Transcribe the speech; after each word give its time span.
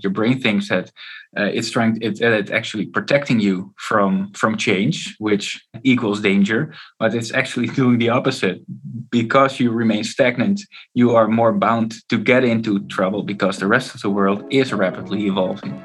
Your 0.00 0.12
brain 0.12 0.40
thinks 0.40 0.68
that 0.68 0.92
uh, 1.36 1.50
it's 1.52 1.72
trying, 1.72 1.98
it, 2.00 2.20
it's 2.20 2.52
actually 2.52 2.86
protecting 2.86 3.40
you 3.40 3.74
from 3.76 4.30
from 4.32 4.56
change, 4.56 5.16
which 5.18 5.60
equals 5.82 6.20
danger, 6.20 6.72
but 7.00 7.16
it's 7.16 7.32
actually 7.34 7.66
doing 7.80 7.98
the 7.98 8.08
opposite. 8.08 8.62
Because 9.10 9.58
you 9.58 9.72
remain 9.72 10.04
stagnant, 10.04 10.60
you 10.94 11.16
are 11.16 11.26
more 11.26 11.52
bound 11.52 11.96
to 12.10 12.16
get 12.16 12.44
into 12.44 12.86
trouble 12.86 13.24
because 13.24 13.58
the 13.58 13.66
rest 13.66 13.92
of 13.96 14.00
the 14.02 14.08
world 14.08 14.44
is 14.50 14.72
rapidly 14.72 15.26
evolving. 15.26 15.82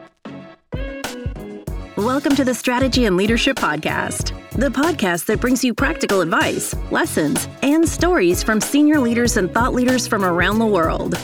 Welcome 1.98 2.36
to 2.36 2.44
the 2.44 2.54
Strategy 2.54 3.06
and 3.06 3.18
Leadership 3.18 3.56
Podcast, 3.56 4.32
the 4.52 4.70
podcast 4.70 5.26
that 5.26 5.42
brings 5.42 5.64
you 5.64 5.74
practical 5.74 6.22
advice, 6.22 6.76
lessons, 6.92 7.48
and 7.64 7.90
stories 7.90 8.44
from 8.44 8.62
senior 8.62 9.00
leaders 9.00 9.38
and 9.38 9.52
thought 9.52 9.74
leaders 9.74 10.06
from 10.08 10.24
around 10.24 10.60
the 10.60 10.68
world. 10.68 11.18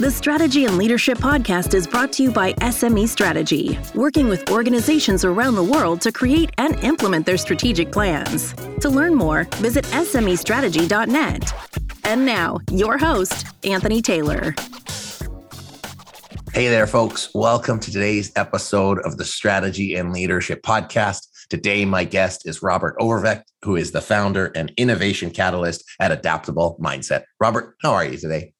The 0.00 0.10
Strategy 0.10 0.64
and 0.64 0.78
Leadership 0.78 1.18
Podcast 1.18 1.74
is 1.74 1.86
brought 1.86 2.10
to 2.14 2.22
you 2.22 2.30
by 2.30 2.54
SME 2.54 3.06
Strategy, 3.06 3.78
working 3.94 4.30
with 4.30 4.50
organizations 4.50 5.26
around 5.26 5.56
the 5.56 5.62
world 5.62 6.00
to 6.00 6.10
create 6.10 6.48
and 6.56 6.74
implement 6.82 7.26
their 7.26 7.36
strategic 7.36 7.92
plans. 7.92 8.54
To 8.80 8.88
learn 8.88 9.14
more, 9.14 9.44
visit 9.56 9.84
SMEstrategy.net. 9.84 11.52
And 12.04 12.24
now, 12.24 12.60
your 12.70 12.96
host, 12.96 13.48
Anthony 13.62 14.00
Taylor. 14.00 14.54
Hey 16.54 16.68
there, 16.68 16.86
folks. 16.86 17.28
Welcome 17.34 17.78
to 17.80 17.92
today's 17.92 18.32
episode 18.36 19.00
of 19.00 19.18
the 19.18 19.26
Strategy 19.26 19.96
and 19.96 20.14
Leadership 20.14 20.62
Podcast. 20.62 21.26
Today, 21.50 21.84
my 21.84 22.04
guest 22.04 22.48
is 22.48 22.62
Robert 22.62 22.96
Overweg, 22.98 23.42
who 23.64 23.76
is 23.76 23.92
the 23.92 24.00
founder 24.00 24.46
and 24.54 24.72
innovation 24.78 25.30
catalyst 25.30 25.84
at 26.00 26.10
Adaptable 26.10 26.78
Mindset. 26.80 27.24
Robert, 27.38 27.76
how 27.82 27.92
are 27.92 28.06
you 28.06 28.16
today? 28.16 28.54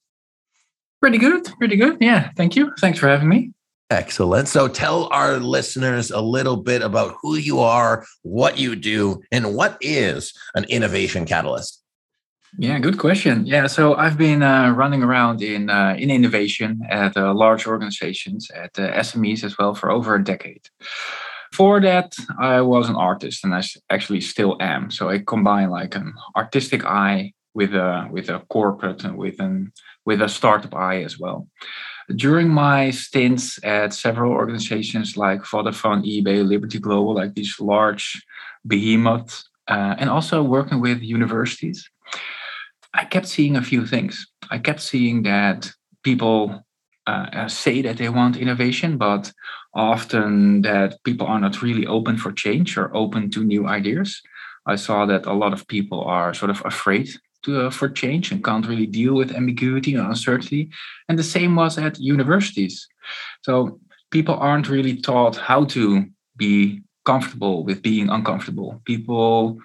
Pretty 1.00 1.18
good. 1.18 1.48
Pretty 1.58 1.76
good. 1.76 1.96
Yeah. 2.00 2.30
Thank 2.36 2.56
you. 2.56 2.72
Thanks 2.78 2.98
for 2.98 3.08
having 3.08 3.28
me. 3.28 3.52
Excellent. 3.90 4.46
So 4.46 4.68
tell 4.68 5.08
our 5.12 5.40
listeners 5.40 6.12
a 6.12 6.20
little 6.20 6.56
bit 6.56 6.80
about 6.80 7.16
who 7.20 7.36
you 7.36 7.58
are, 7.58 8.06
what 8.22 8.56
you 8.56 8.76
do, 8.76 9.20
and 9.32 9.56
what 9.56 9.78
is 9.80 10.32
an 10.54 10.64
innovation 10.64 11.24
catalyst. 11.26 11.82
Yeah, 12.58 12.78
good 12.78 12.98
question. 12.98 13.46
Yeah, 13.46 13.66
so 13.66 13.94
I've 13.94 14.18
been 14.18 14.42
uh, 14.42 14.70
running 14.70 15.02
around 15.02 15.40
in 15.42 15.70
uh, 15.70 15.94
in 15.96 16.10
innovation 16.10 16.82
at 16.88 17.16
uh, 17.16 17.32
large 17.34 17.66
organizations, 17.66 18.50
at 18.50 18.78
uh, 18.78 18.92
SMEs 18.92 19.44
as 19.44 19.56
well, 19.56 19.74
for 19.74 19.90
over 19.90 20.16
a 20.16 20.22
decade. 20.22 20.68
For 21.52 21.80
that, 21.80 22.14
I 22.38 22.60
was 22.60 22.88
an 22.88 22.96
artist, 22.96 23.44
and 23.44 23.54
I 23.54 23.62
actually 23.88 24.20
still 24.20 24.56
am. 24.60 24.90
So 24.90 25.08
I 25.08 25.18
combine 25.18 25.70
like 25.70 25.94
an 25.94 26.12
artistic 26.36 26.84
eye 26.84 27.32
with 27.54 27.74
a 27.74 28.08
with 28.10 28.28
a 28.28 28.40
corporate 28.48 29.04
and 29.04 29.16
with 29.16 29.40
an 29.40 29.72
with 30.06 30.22
a 30.22 30.28
startup 30.28 30.74
eye 30.74 31.02
as 31.02 31.18
well. 31.18 31.48
During 32.16 32.48
my 32.48 32.90
stints 32.90 33.58
at 33.64 33.94
several 33.94 34.32
organizations 34.32 35.16
like 35.16 35.42
Vodafone, 35.42 36.04
eBay, 36.04 36.46
Liberty 36.46 36.78
Global, 36.78 37.14
like 37.14 37.34
these 37.34 37.54
large 37.60 38.24
behemoths, 38.66 39.48
uh, 39.68 39.94
and 39.98 40.10
also 40.10 40.42
working 40.42 40.80
with 40.80 41.02
universities, 41.02 41.88
I 42.94 43.04
kept 43.04 43.28
seeing 43.28 43.56
a 43.56 43.62
few 43.62 43.86
things. 43.86 44.26
I 44.50 44.58
kept 44.58 44.80
seeing 44.80 45.22
that 45.22 45.70
people 46.02 46.64
uh, 47.06 47.26
uh 47.32 47.48
say 47.48 47.82
that 47.82 47.96
they 47.98 48.08
want 48.08 48.36
innovation, 48.36 48.98
but 48.98 49.32
often 49.74 50.62
that 50.62 50.98
people 51.04 51.26
are 51.26 51.40
not 51.40 51.62
really 51.62 51.86
open 51.86 52.16
for 52.16 52.32
change 52.32 52.76
or 52.76 52.94
open 52.96 53.30
to 53.30 53.44
new 53.44 53.66
ideas. 53.68 54.20
I 54.66 54.76
saw 54.76 55.06
that 55.06 55.26
a 55.26 55.32
lot 55.32 55.52
of 55.52 55.66
people 55.68 56.02
are 56.04 56.34
sort 56.34 56.50
of 56.50 56.62
afraid 56.64 57.08
to, 57.42 57.66
uh, 57.66 57.70
for 57.70 57.88
change 57.88 58.32
and 58.32 58.44
can't 58.44 58.66
really 58.66 58.86
deal 58.86 59.14
with 59.14 59.34
ambiguity 59.34 59.94
and 59.94 60.06
uncertainty. 60.06 60.70
And 61.08 61.18
the 61.18 61.24
same 61.24 61.56
was 61.56 61.78
at 61.78 61.98
universities. 61.98 62.88
So 63.42 63.80
people 64.10 64.34
aren't 64.34 64.68
really 64.68 64.96
taught 64.96 65.36
how 65.36 65.64
to 65.66 66.06
be 66.36 66.82
comfortable 67.04 67.64
with 67.64 67.82
being 67.82 68.08
uncomfortable. 68.08 68.80
People 68.84 69.58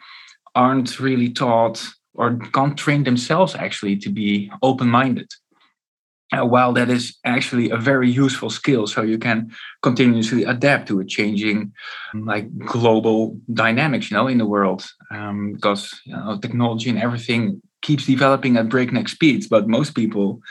aren't 0.54 1.00
really 1.00 1.30
taught 1.30 1.86
or 2.14 2.38
can't 2.54 2.78
train 2.78 3.04
themselves 3.04 3.56
actually 3.56 3.98
to 3.98 4.10
be 4.10 4.52
open 4.62 4.88
minded. 4.88 5.30
Uh, 6.34 6.44
while 6.44 6.74
that 6.74 6.90
is 6.90 7.18
actually 7.24 7.70
a 7.70 7.78
very 7.78 8.10
useful 8.10 8.50
skill, 8.50 8.88
so 8.88 9.04
you 9.04 9.18
can 9.18 9.52
continuously 9.84 10.44
adapt 10.44 10.88
to 10.88 11.00
a 11.00 11.06
changing, 11.06 11.72
like 12.16 12.50
global 12.66 13.38
dynamics, 13.54 14.10
you 14.10 14.18
know, 14.18 14.28
in 14.28 14.40
the 14.40 14.46
world, 14.46 14.84
um, 15.12 15.54
because 15.54 16.02
you 16.04 16.16
know 16.16 16.36
technology 16.42 16.90
and 16.90 16.98
everything 16.98 17.62
keeps 17.84 18.08
developing 18.08 18.58
at 18.58 18.70
breakneck 18.70 19.08
speeds. 19.08 19.48
But 19.48 19.68
most 19.68 19.94
people, 19.94 20.42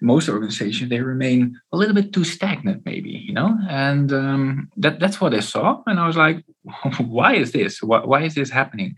most 0.00 0.28
organizations, 0.28 0.90
they 0.90 1.00
remain 1.00 1.56
a 1.72 1.76
little 1.76 1.94
bit 1.94 2.12
too 2.12 2.24
stagnant, 2.24 2.84
maybe, 2.84 3.10
you 3.10 3.32
know, 3.32 3.56
and 3.68 4.12
um, 4.12 4.68
that 4.76 4.98
that's 4.98 5.20
what 5.20 5.34
I 5.34 5.40
saw, 5.40 5.82
and 5.86 6.00
I 6.00 6.06
was 6.06 6.16
like, 6.16 6.44
why 6.98 7.34
is 7.34 7.52
this? 7.52 7.80
Why, 7.80 8.04
why 8.04 8.22
is 8.22 8.34
this 8.34 8.50
happening? 8.50 8.96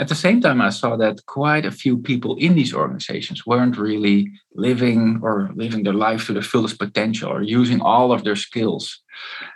At 0.00 0.08
the 0.08 0.14
same 0.14 0.40
time, 0.40 0.60
I 0.60 0.70
saw 0.70 0.96
that 0.96 1.24
quite 1.26 1.66
a 1.66 1.70
few 1.70 1.98
people 1.98 2.36
in 2.36 2.54
these 2.54 2.74
organizations 2.74 3.46
weren't 3.46 3.76
really 3.76 4.30
living 4.54 5.20
or 5.22 5.50
living 5.54 5.82
their 5.82 5.94
life 5.94 6.26
to 6.26 6.32
the 6.32 6.42
fullest 6.42 6.78
potential 6.78 7.30
or 7.30 7.42
using 7.42 7.80
all 7.80 8.10
of 8.10 8.24
their 8.24 8.36
skills. 8.36 9.02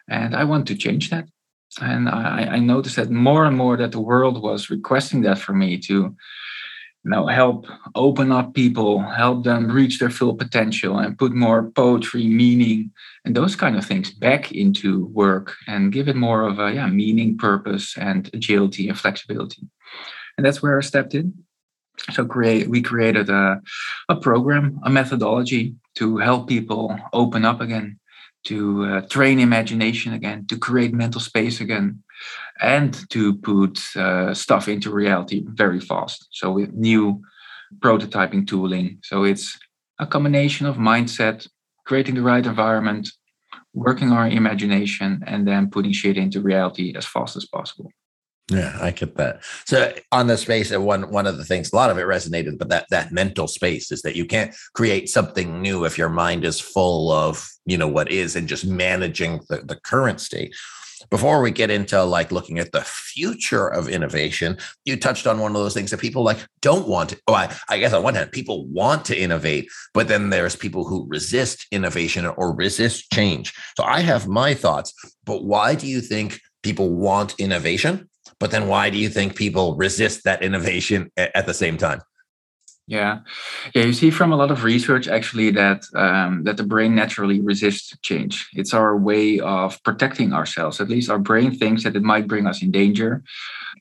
And 0.08 0.36
I 0.36 0.44
want 0.44 0.66
to 0.68 0.76
change 0.76 1.10
that. 1.10 1.26
And 1.80 2.08
I, 2.08 2.48
I 2.52 2.58
noticed 2.58 2.96
that 2.96 3.10
more 3.10 3.44
and 3.44 3.56
more 3.56 3.76
that 3.76 3.92
the 3.92 4.00
world 4.00 4.42
was 4.42 4.70
requesting 4.70 5.22
that 5.22 5.38
for 5.38 5.52
me 5.52 5.78
to 5.78 6.14
you 7.04 7.10
know, 7.10 7.26
help 7.26 7.66
open 7.94 8.32
up 8.32 8.54
people, 8.54 9.00
help 9.00 9.44
them 9.44 9.70
reach 9.70 9.98
their 9.98 10.10
full 10.10 10.34
potential 10.34 10.98
and 10.98 11.18
put 11.18 11.32
more 11.32 11.70
poetry, 11.70 12.26
meaning, 12.26 12.90
and 13.24 13.34
those 13.34 13.56
kind 13.56 13.76
of 13.76 13.84
things 13.84 14.10
back 14.10 14.52
into 14.52 15.06
work 15.06 15.54
and 15.66 15.92
give 15.92 16.08
it 16.08 16.16
more 16.16 16.42
of 16.42 16.58
a 16.58 16.72
yeah, 16.74 16.86
meaning, 16.86 17.38
purpose, 17.38 17.96
and 17.96 18.30
agility 18.34 18.88
and 18.88 18.98
flexibility 18.98 19.68
and 20.38 20.46
that's 20.46 20.62
where 20.62 20.78
I 20.78 20.82
stepped 20.82 21.14
in. 21.14 21.34
So 22.12 22.24
create 22.24 22.68
we 22.68 22.80
created 22.80 23.28
a, 23.28 23.60
a 24.08 24.16
program, 24.16 24.78
a 24.84 24.90
methodology 24.90 25.74
to 25.96 26.16
help 26.18 26.48
people 26.48 26.96
open 27.12 27.44
up 27.44 27.60
again, 27.60 27.98
to 28.44 28.84
uh, 28.84 29.00
train 29.08 29.40
imagination 29.40 30.12
again, 30.12 30.46
to 30.46 30.56
create 30.56 30.94
mental 30.94 31.20
space 31.20 31.60
again, 31.60 32.04
and 32.60 33.04
to 33.10 33.36
put 33.38 33.80
uh, 33.96 34.32
stuff 34.32 34.68
into 34.68 34.92
reality 34.92 35.44
very 35.48 35.80
fast. 35.80 36.28
So 36.30 36.52
with 36.52 36.72
new 36.72 37.20
prototyping 37.80 38.46
tooling. 38.46 38.98
So 39.02 39.24
it's 39.24 39.58
a 39.98 40.06
combination 40.06 40.66
of 40.66 40.76
mindset, 40.76 41.48
creating 41.84 42.14
the 42.14 42.22
right 42.22 42.46
environment, 42.46 43.10
working 43.74 44.12
our 44.12 44.28
imagination, 44.28 45.22
and 45.26 45.46
then 45.46 45.68
putting 45.68 45.92
shit 45.92 46.16
into 46.16 46.40
reality 46.40 46.94
as 46.96 47.04
fast 47.04 47.36
as 47.36 47.44
possible. 47.44 47.90
Yeah, 48.50 48.78
I 48.80 48.92
get 48.92 49.16
that. 49.16 49.44
So 49.66 49.92
on 50.10 50.26
the 50.26 50.38
space, 50.38 50.74
one 50.74 51.10
one 51.10 51.26
of 51.26 51.36
the 51.36 51.44
things, 51.44 51.72
a 51.72 51.76
lot 51.76 51.90
of 51.90 51.98
it 51.98 52.06
resonated, 52.06 52.58
but 52.58 52.70
that 52.70 52.86
that 52.90 53.12
mental 53.12 53.46
space 53.46 53.92
is 53.92 54.00
that 54.02 54.16
you 54.16 54.24
can't 54.24 54.54
create 54.74 55.10
something 55.10 55.60
new 55.60 55.84
if 55.84 55.98
your 55.98 56.08
mind 56.08 56.44
is 56.44 56.58
full 56.58 57.12
of 57.12 57.46
you 57.66 57.76
know 57.76 57.88
what 57.88 58.10
is 58.10 58.36
and 58.36 58.48
just 58.48 58.64
managing 58.64 59.40
the, 59.50 59.58
the 59.58 59.76
current 59.76 60.20
state. 60.20 60.54
Before 61.10 61.40
we 61.42 61.50
get 61.50 61.70
into 61.70 62.02
like 62.02 62.32
looking 62.32 62.58
at 62.58 62.72
the 62.72 62.80
future 62.80 63.68
of 63.68 63.88
innovation, 63.88 64.56
you 64.84 64.96
touched 64.96 65.26
on 65.26 65.38
one 65.38 65.54
of 65.54 65.62
those 65.62 65.74
things 65.74 65.90
that 65.90 66.00
people 66.00 66.24
like 66.24 66.38
don't 66.60 66.88
want. 66.88 67.10
To, 67.10 67.20
oh, 67.28 67.34
I, 67.34 67.54
I 67.68 67.78
guess 67.78 67.92
on 67.92 68.02
one 68.02 68.14
hand, 68.14 68.32
people 68.32 68.66
want 68.66 69.04
to 69.06 69.20
innovate, 69.20 69.68
but 69.94 70.08
then 70.08 70.30
there's 70.30 70.56
people 70.56 70.84
who 70.84 71.06
resist 71.08 71.66
innovation 71.70 72.26
or 72.26 72.54
resist 72.54 73.12
change. 73.12 73.52
So 73.76 73.84
I 73.84 74.00
have 74.00 74.26
my 74.26 74.54
thoughts, 74.54 74.92
but 75.24 75.44
why 75.44 75.76
do 75.76 75.86
you 75.86 76.00
think 76.00 76.40
people 76.62 76.90
want 76.92 77.38
innovation? 77.38 78.07
But 78.40 78.50
then 78.50 78.68
why 78.68 78.90
do 78.90 78.98
you 78.98 79.08
think 79.08 79.34
people 79.34 79.76
resist 79.76 80.24
that 80.24 80.42
innovation 80.42 81.10
at 81.16 81.46
the 81.46 81.54
same 81.54 81.76
time? 81.76 82.00
Yeah, 82.88 83.18
yeah. 83.74 83.84
You 83.84 83.92
see 83.92 84.10
from 84.10 84.32
a 84.32 84.36
lot 84.36 84.50
of 84.50 84.64
research 84.64 85.08
actually 85.08 85.50
that 85.50 85.84
um, 85.94 86.44
that 86.44 86.56
the 86.56 86.64
brain 86.64 86.94
naturally 86.94 87.38
resists 87.38 87.94
change. 88.00 88.48
It's 88.54 88.72
our 88.72 88.96
way 88.96 89.40
of 89.40 89.82
protecting 89.82 90.32
ourselves. 90.32 90.80
At 90.80 90.88
least 90.88 91.10
our 91.10 91.18
brain 91.18 91.50
thinks 91.54 91.84
that 91.84 91.96
it 91.96 92.02
might 92.02 92.26
bring 92.26 92.46
us 92.46 92.62
in 92.62 92.70
danger, 92.70 93.22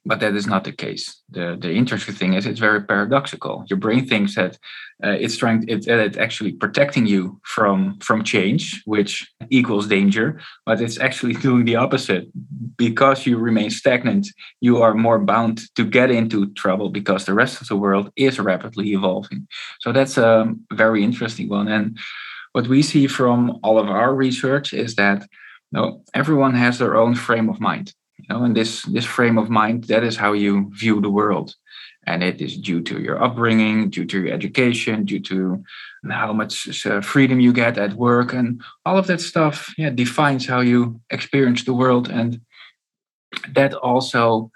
but 0.07 0.21
that 0.21 0.35
is 0.35 0.47
not 0.47 0.63
the 0.63 0.71
case. 0.71 1.21
The 1.29 1.57
the 1.59 1.71
interesting 1.71 2.15
thing 2.15 2.33
is 2.33 2.45
it's 2.45 2.59
very 2.59 2.81
paradoxical. 2.81 3.65
Your 3.69 3.77
brain 3.77 4.07
thinks 4.07 4.35
that 4.35 4.57
uh, 5.03 5.17
it's 5.23 5.37
trying 5.37 5.67
it, 5.67 5.87
it's 5.87 6.17
actually 6.17 6.53
protecting 6.53 7.05
you 7.05 7.39
from 7.43 7.99
from 7.99 8.23
change, 8.23 8.81
which 8.85 9.29
equals 9.49 9.87
danger, 9.87 10.39
but 10.65 10.81
it's 10.81 10.99
actually 10.99 11.33
doing 11.47 11.65
the 11.65 11.75
opposite. 11.75 12.25
Because 12.77 13.25
you 13.25 13.37
remain 13.37 13.69
stagnant, 13.69 14.27
you 14.61 14.81
are 14.81 14.93
more 14.93 15.19
bound 15.19 15.61
to 15.75 15.83
get 15.83 16.09
into 16.09 16.47
trouble 16.53 16.89
because 16.89 17.25
the 17.25 17.33
rest 17.33 17.61
of 17.61 17.67
the 17.67 17.75
world 17.75 18.09
is 18.15 18.39
rapidly 18.39 18.93
evolving. 18.93 19.47
So 19.81 19.91
that's 19.91 20.17
a 20.17 20.53
very 20.73 21.03
interesting 21.03 21.49
one. 21.49 21.67
And 21.67 21.97
what 22.53 22.67
we 22.67 22.81
see 22.81 23.07
from 23.07 23.59
all 23.63 23.77
of 23.77 23.89
our 23.89 24.15
research 24.15 24.73
is 24.73 24.95
that 24.95 25.21
you 25.71 25.73
know, 25.73 26.01
everyone 26.13 26.53
has 26.53 26.77
their 26.77 26.95
own 26.95 27.13
frame 27.15 27.49
of 27.49 27.59
mind 27.59 27.93
know 28.29 28.43
and 28.43 28.55
this 28.55 28.83
this 28.83 29.05
frame 29.05 29.37
of 29.37 29.49
mind 29.49 29.85
that 29.85 30.03
is 30.03 30.17
how 30.17 30.33
you 30.33 30.71
view 30.73 31.01
the 31.01 31.09
world 31.09 31.55
And 32.07 32.23
it 32.23 32.41
is 32.41 32.57
due 32.57 32.81
to 32.83 33.01
your 33.01 33.21
upbringing, 33.21 33.89
due 33.89 34.05
to 34.05 34.17
your 34.23 34.33
education, 34.33 35.03
due 35.03 35.19
to 35.19 35.61
how 36.09 36.31
much 36.31 36.85
uh, 36.85 37.01
freedom 37.01 37.41
you 37.41 37.51
get 37.51 37.77
at 37.77 37.93
work, 37.95 38.33
and 38.33 38.61
all 38.85 38.97
of 38.97 39.07
that 39.07 39.19
stuff. 39.19 39.73
Yeah, 39.77 39.89
defines 39.89 40.47
how 40.47 40.61
you 40.61 41.01
experience 41.09 41.65
the 41.65 41.73
world, 41.73 42.09
and 42.09 42.39
that 43.53 43.73
also 43.73 44.51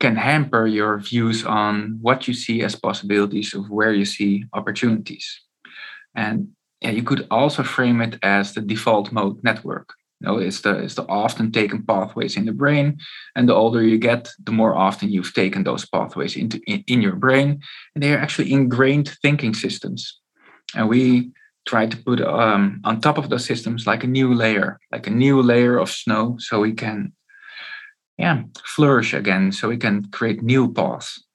can 0.00 0.16
hamper 0.16 0.66
your 0.66 0.98
views 0.98 1.44
on 1.46 1.98
what 2.02 2.26
you 2.26 2.34
see 2.34 2.64
as 2.64 2.74
possibilities 2.74 3.54
of 3.54 3.70
where 3.70 3.94
you 3.94 4.04
see 4.04 4.44
opportunities. 4.52 5.26
And 6.14 6.48
yeah, 6.80 6.90
you 6.90 7.04
could 7.04 7.26
also 7.30 7.62
frame 7.62 8.02
it 8.02 8.18
as 8.22 8.52
the 8.52 8.60
default 8.60 9.12
mode 9.12 9.42
network. 9.44 9.94
You 10.20 10.28
know, 10.28 10.38
it's 10.38 10.62
the 10.62 10.78
it's 10.78 10.94
the 10.94 11.06
often 11.08 11.52
taken 11.52 11.84
pathways 11.84 12.36
in 12.36 12.46
the 12.46 12.52
brain, 12.52 12.98
and 13.34 13.48
the 13.48 13.54
older 13.54 13.82
you 13.82 13.98
get, 13.98 14.30
the 14.42 14.52
more 14.52 14.74
often 14.74 15.10
you've 15.10 15.34
taken 15.34 15.64
those 15.64 15.86
pathways 15.86 16.36
into 16.36 16.58
in, 16.66 16.84
in 16.86 17.02
your 17.02 17.16
brain, 17.16 17.60
and 17.94 18.02
they 18.02 18.14
are 18.14 18.18
actually 18.18 18.50
ingrained 18.50 19.10
thinking 19.20 19.54
systems. 19.54 20.20
And 20.74 20.88
we 20.88 21.32
try 21.66 21.86
to 21.86 21.96
put 21.96 22.20
um, 22.20 22.80
on 22.84 23.00
top 23.00 23.18
of 23.18 23.28
those 23.28 23.44
systems 23.44 23.86
like 23.86 24.04
a 24.04 24.06
new 24.06 24.32
layer, 24.32 24.80
like 24.90 25.06
a 25.06 25.10
new 25.10 25.42
layer 25.42 25.76
of 25.78 25.90
snow, 25.90 26.36
so 26.38 26.60
we 26.60 26.72
can, 26.72 27.12
yeah, 28.16 28.42
flourish 28.64 29.12
again, 29.12 29.52
so 29.52 29.68
we 29.68 29.76
can 29.76 30.04
create 30.12 30.42
new 30.42 30.72
paths. 30.72 31.25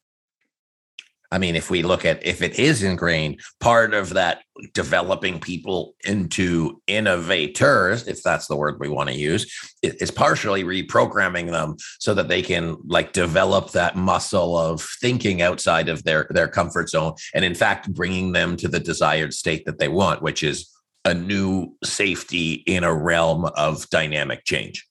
I 1.32 1.38
mean, 1.38 1.56
if 1.56 1.70
we 1.70 1.82
look 1.82 2.04
at 2.04 2.26
if 2.26 2.42
it 2.42 2.60
is 2.60 2.84
ingrained, 2.84 3.42
part 3.60 3.94
of 3.94 4.10
that 4.10 4.44
developing 4.74 5.40
people 5.40 5.96
into 6.04 6.82
innovators, 6.88 8.08
if 8.08 8.22
that's 8.22 8.48
the 8.48 8.58
word 8.58 8.80
we 8.80 8.90
want 8.90 9.10
to 9.10 9.16
use, 9.16 9.52
is 9.82 10.12
partially 10.12 10.64
reprogramming 10.64 11.50
them 11.50 11.78
so 12.00 12.14
that 12.14 12.28
they 12.28 12.42
can 12.42 12.78
like 12.86 13.14
develop 13.14 13.72
that 13.72 13.96
muscle 13.96 14.58
of 14.58 14.82
thinking 15.00 15.42
outside 15.42 15.88
of 15.88 16.04
their 16.04 16.28
their 16.32 16.50
comfort 16.50 16.90
zone, 16.90 17.14
and 17.34 17.46
in 17.46 17.56
fact, 17.56 17.94
bringing 17.94 18.34
them 18.34 18.58
to 18.58 18.68
the 18.68 18.80
desired 18.80 19.34
state 19.34 19.66
that 19.66 19.80
they 19.80 19.88
want, 19.88 20.22
which 20.22 20.44
is 20.44 20.70
a 21.06 21.14
new 21.14 21.76
safety 21.84 22.54
in 22.68 22.84
a 22.84 22.94
realm 22.94 23.46
of 23.56 23.90
dynamic 23.90 24.44
change. 24.44 24.86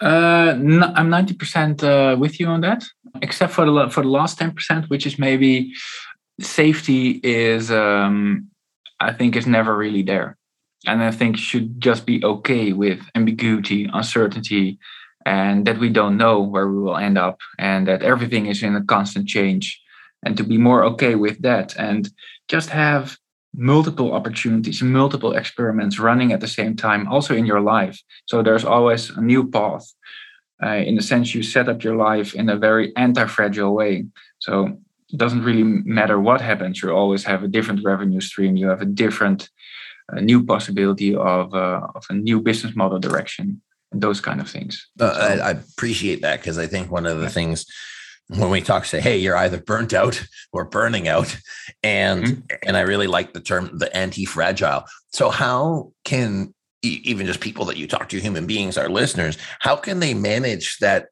Uh, 0.00 0.56
no, 0.58 0.92
I'm 0.96 1.08
90% 1.08 1.82
uh, 1.82 2.16
with 2.18 2.40
you 2.40 2.46
on 2.46 2.60
that, 2.62 2.84
except 3.22 3.52
for 3.52 3.64
the 3.64 3.88
for 3.90 4.02
the 4.02 4.08
last 4.08 4.38
10%, 4.38 4.90
which 4.90 5.06
is 5.06 5.18
maybe 5.18 5.72
safety 6.40 7.20
is 7.22 7.70
um, 7.70 8.50
I 9.00 9.12
think 9.12 9.36
is 9.36 9.46
never 9.46 9.76
really 9.76 10.02
there, 10.02 10.36
and 10.86 11.02
I 11.02 11.10
think 11.10 11.36
should 11.36 11.80
just 11.80 12.06
be 12.06 12.24
okay 12.24 12.72
with 12.72 13.00
ambiguity, 13.14 13.88
uncertainty, 13.92 14.78
and 15.24 15.64
that 15.66 15.78
we 15.78 15.90
don't 15.90 16.16
know 16.16 16.40
where 16.40 16.68
we 16.68 16.78
will 16.80 16.96
end 16.96 17.16
up, 17.16 17.40
and 17.58 17.86
that 17.86 18.02
everything 18.02 18.46
is 18.46 18.62
in 18.62 18.74
a 18.74 18.84
constant 18.84 19.28
change, 19.28 19.80
and 20.24 20.36
to 20.36 20.42
be 20.42 20.58
more 20.58 20.82
okay 20.84 21.14
with 21.14 21.40
that, 21.42 21.76
and 21.78 22.10
just 22.48 22.70
have 22.70 23.16
multiple 23.56 24.12
opportunities, 24.12 24.82
multiple 24.82 25.32
experiments 25.32 25.98
running 25.98 26.32
at 26.32 26.40
the 26.40 26.48
same 26.48 26.76
time, 26.76 27.08
also 27.08 27.34
in 27.34 27.46
your 27.46 27.60
life. 27.60 28.00
So 28.26 28.42
there's 28.42 28.64
always 28.64 29.10
a 29.10 29.20
new 29.20 29.48
path. 29.48 29.86
Uh, 30.62 30.82
in 30.88 30.98
a 30.98 31.02
sense, 31.02 31.34
you 31.34 31.42
set 31.42 31.68
up 31.68 31.82
your 31.82 31.96
life 31.96 32.34
in 32.34 32.48
a 32.48 32.56
very 32.56 32.94
anti 32.96 33.26
fragile 33.26 33.74
way. 33.74 34.06
So 34.38 34.78
it 35.10 35.18
doesn't 35.18 35.44
really 35.44 35.62
matter 35.62 36.18
what 36.20 36.40
happens, 36.40 36.82
you 36.82 36.90
always 36.90 37.24
have 37.24 37.42
a 37.42 37.48
different 37.48 37.84
revenue 37.84 38.20
stream, 38.20 38.56
you 38.56 38.68
have 38.68 38.82
a 38.82 38.86
different 38.86 39.50
a 40.08 40.20
new 40.20 40.44
possibility 40.44 41.14
of, 41.14 41.54
uh, 41.54 41.80
of 41.94 42.04
a 42.10 42.14
new 42.14 42.40
business 42.40 42.76
model 42.76 42.98
direction, 42.98 43.62
and 43.92 44.02
those 44.02 44.20
kind 44.20 44.40
of 44.40 44.48
things. 44.48 44.88
Uh, 45.00 45.12
so, 45.12 45.20
I, 45.20 45.48
I, 45.48 45.50
appreciate 45.52 46.22
that 46.22 46.40
because 46.40 46.58
I 46.58 46.66
think 46.66 46.90
one 46.90 47.06
of 47.06 47.18
the 47.18 47.24
yeah. 47.24 47.28
things 47.30 47.66
when 48.28 48.50
we 48.50 48.60
talk 48.60 48.84
say 48.84 49.00
hey 49.00 49.18
you're 49.18 49.36
either 49.36 49.60
burnt 49.60 49.92
out 49.92 50.24
or 50.52 50.64
burning 50.64 51.08
out 51.08 51.36
and 51.82 52.24
mm-hmm. 52.24 52.56
and 52.66 52.76
i 52.76 52.80
really 52.80 53.06
like 53.06 53.32
the 53.32 53.40
term 53.40 53.70
the 53.78 53.94
anti-fragile 53.96 54.84
so 55.12 55.30
how 55.30 55.92
can 56.04 56.54
even 56.82 57.26
just 57.26 57.40
people 57.40 57.64
that 57.64 57.76
you 57.76 57.86
talk 57.86 58.08
to 58.08 58.20
human 58.20 58.46
beings 58.46 58.78
our 58.78 58.88
listeners 58.88 59.36
how 59.60 59.76
can 59.76 60.00
they 60.00 60.14
manage 60.14 60.78
that 60.78 61.08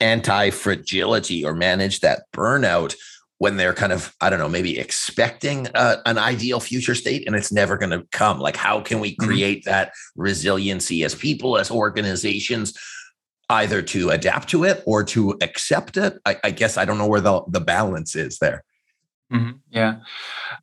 anti-fragility 0.00 1.44
or 1.44 1.54
manage 1.54 2.00
that 2.00 2.22
burnout 2.34 2.94
when 3.38 3.56
they're 3.56 3.74
kind 3.74 3.92
of 3.92 4.14
i 4.22 4.30
don't 4.30 4.38
know 4.38 4.48
maybe 4.48 4.78
expecting 4.78 5.68
a, 5.74 5.98
an 6.06 6.16
ideal 6.16 6.58
future 6.58 6.94
state 6.94 7.26
and 7.26 7.36
it's 7.36 7.52
never 7.52 7.76
going 7.76 7.90
to 7.90 8.06
come 8.12 8.38
like 8.38 8.56
how 8.56 8.80
can 8.80 8.98
we 8.98 9.12
mm-hmm. 9.12 9.26
create 9.26 9.60
mm-hmm. 9.60 9.70
that 9.70 9.92
resiliency 10.16 11.04
as 11.04 11.14
people 11.14 11.58
as 11.58 11.70
organizations 11.70 12.78
either 13.50 13.82
to 13.82 14.10
adapt 14.10 14.48
to 14.50 14.64
it 14.64 14.82
or 14.86 15.04
to 15.04 15.36
accept 15.42 15.96
it. 15.96 16.18
I, 16.24 16.36
I 16.44 16.50
guess 16.50 16.78
I 16.78 16.84
don't 16.84 16.98
know 16.98 17.06
where 17.08 17.20
the, 17.20 17.42
the 17.48 17.60
balance 17.60 18.14
is 18.16 18.38
there. 18.38 18.64
Mm-hmm. 19.32 19.58
Yeah. 19.70 19.96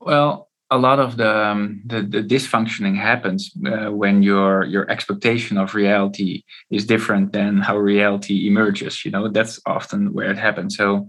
Well, 0.02 0.50
a 0.70 0.78
lot 0.78 1.00
of 1.00 1.18
the, 1.18 1.38
um, 1.48 1.82
the, 1.86 2.02
the 2.02 2.24
dysfunctioning 2.24 2.96
happens 2.96 3.52
uh, 3.66 3.92
when 3.92 4.22
your 4.22 4.66
your 4.66 4.90
expectation 4.90 5.58
of 5.58 5.76
reality 5.76 6.44
is 6.70 6.86
different 6.86 7.32
than 7.32 7.60
how 7.60 7.78
reality 7.78 8.48
emerges. 8.48 9.06
You 9.06 9.12
know 9.12 9.30
that's 9.30 9.62
often 9.66 10.14
where 10.14 10.30
it 10.30 10.38
happens. 10.38 10.76
So 10.76 11.08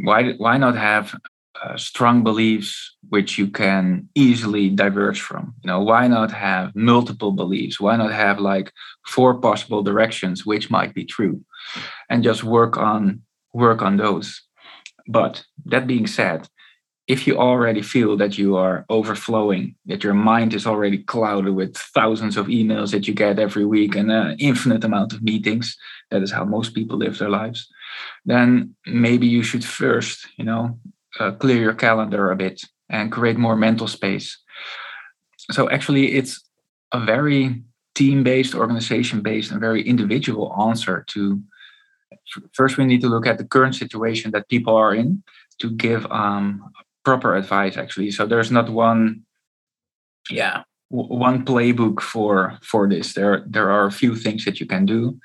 why 0.00 0.32
why 0.38 0.56
not 0.56 0.76
have 0.76 1.14
uh, 1.62 1.76
strong 1.76 2.22
beliefs 2.22 2.96
which 3.08 3.38
you 3.38 3.48
can 3.48 4.08
easily 4.14 4.68
diverge 4.68 5.20
from. 5.20 5.54
You 5.62 5.68
know 5.68 5.80
why 5.80 6.08
not 6.08 6.30
have 6.32 6.74
multiple 6.74 7.32
beliefs? 7.32 7.80
Why 7.80 7.96
not 7.96 8.12
have 8.12 8.38
like 8.38 8.72
four 9.06 9.40
possible 9.40 9.82
directions 9.82 10.46
which 10.46 10.70
might 10.70 10.94
be 10.94 11.04
true? 11.04 11.44
And 12.10 12.22
just 12.24 12.44
work 12.44 12.76
on 12.76 13.22
work 13.52 13.82
on 13.82 13.96
those. 13.96 14.42
But 15.06 15.44
that 15.66 15.86
being 15.86 16.06
said 16.06 16.48
if 17.08 17.26
you 17.26 17.38
already 17.38 17.80
feel 17.80 18.18
that 18.18 18.36
you 18.36 18.56
are 18.56 18.84
overflowing 18.90 19.74
that 19.86 20.04
your 20.04 20.12
mind 20.12 20.52
is 20.52 20.66
already 20.66 20.98
clouded 20.98 21.54
with 21.54 21.74
thousands 21.76 22.36
of 22.36 22.46
emails 22.48 22.92
that 22.92 23.08
you 23.08 23.14
get 23.14 23.38
every 23.38 23.64
week 23.64 23.96
and 23.96 24.12
an 24.12 24.36
infinite 24.38 24.84
amount 24.84 25.14
of 25.14 25.22
meetings 25.22 25.76
that 26.10 26.22
is 26.22 26.30
how 26.30 26.44
most 26.44 26.74
people 26.74 26.98
live 26.98 27.18
their 27.18 27.30
lives 27.30 27.66
then 28.26 28.74
maybe 28.86 29.26
you 29.26 29.42
should 29.42 29.64
first 29.64 30.28
you 30.36 30.44
know 30.44 30.78
uh, 31.18 31.32
clear 31.32 31.60
your 31.60 31.74
calendar 31.74 32.30
a 32.30 32.36
bit 32.36 32.62
and 32.88 33.12
create 33.12 33.36
more 33.36 33.56
mental 33.56 33.86
space. 33.86 34.38
So 35.50 35.70
actually, 35.70 36.14
it's 36.14 36.42
a 36.92 37.00
very 37.04 37.62
team-based, 37.94 38.54
organization-based, 38.54 39.50
and 39.50 39.60
very 39.60 39.82
individual 39.82 40.54
answer 40.60 41.04
to. 41.08 41.42
First, 42.52 42.76
we 42.76 42.84
need 42.84 43.00
to 43.00 43.08
look 43.08 43.26
at 43.26 43.38
the 43.38 43.44
current 43.44 43.74
situation 43.74 44.30
that 44.32 44.48
people 44.48 44.74
are 44.76 44.94
in 44.94 45.22
to 45.60 45.70
give 45.70 46.06
um, 46.10 46.70
proper 47.04 47.34
advice. 47.34 47.76
Actually, 47.76 48.10
so 48.10 48.26
there's 48.26 48.50
not 48.50 48.68
one, 48.68 49.22
yeah, 50.30 50.62
one 50.90 51.44
playbook 51.44 52.00
for 52.00 52.58
for 52.62 52.88
this. 52.88 53.14
There 53.14 53.42
there 53.46 53.70
are 53.70 53.86
a 53.86 53.92
few 53.92 54.14
things 54.14 54.44
that 54.44 54.60
you 54.60 54.66
can 54.66 54.86
do 54.86 55.18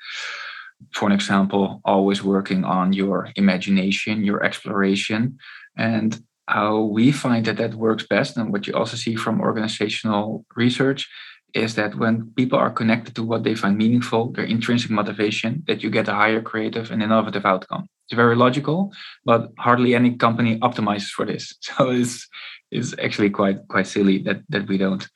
for 0.92 1.06
an 1.06 1.12
example, 1.12 1.80
always 1.84 2.22
working 2.22 2.64
on 2.64 2.92
your 2.92 3.30
imagination, 3.36 4.24
your 4.24 4.42
exploration, 4.44 5.38
and 5.76 6.20
how 6.46 6.82
we 6.82 7.10
find 7.10 7.46
that 7.46 7.56
that 7.56 7.74
works 7.74 8.06
best, 8.06 8.36
and 8.36 8.52
what 8.52 8.66
you 8.66 8.74
also 8.74 8.96
see 8.96 9.16
from 9.16 9.40
organizational 9.40 10.44
research, 10.54 11.08
is 11.54 11.76
that 11.76 11.94
when 11.94 12.32
people 12.36 12.58
are 12.58 12.70
connected 12.70 13.14
to 13.14 13.22
what 13.22 13.44
they 13.44 13.54
find 13.54 13.78
meaningful, 13.78 14.32
their 14.32 14.44
intrinsic 14.44 14.90
motivation, 14.90 15.62
that 15.66 15.82
you 15.82 15.90
get 15.90 16.08
a 16.08 16.14
higher 16.14 16.42
creative 16.42 16.90
and 16.90 17.02
innovative 17.02 17.46
outcome. 17.46 17.86
It's 18.06 18.16
very 18.16 18.36
logical, 18.36 18.92
but 19.24 19.52
hardly 19.58 19.94
any 19.94 20.16
company 20.16 20.58
optimizes 20.58 21.10
for 21.10 21.24
this. 21.24 21.54
So 21.62 21.90
it's 21.90 22.28
it's 22.70 22.94
actually 22.98 23.30
quite 23.30 23.58
quite 23.68 23.86
silly 23.86 24.18
that 24.24 24.42
that 24.48 24.66
we 24.68 24.76
don't. 24.78 25.08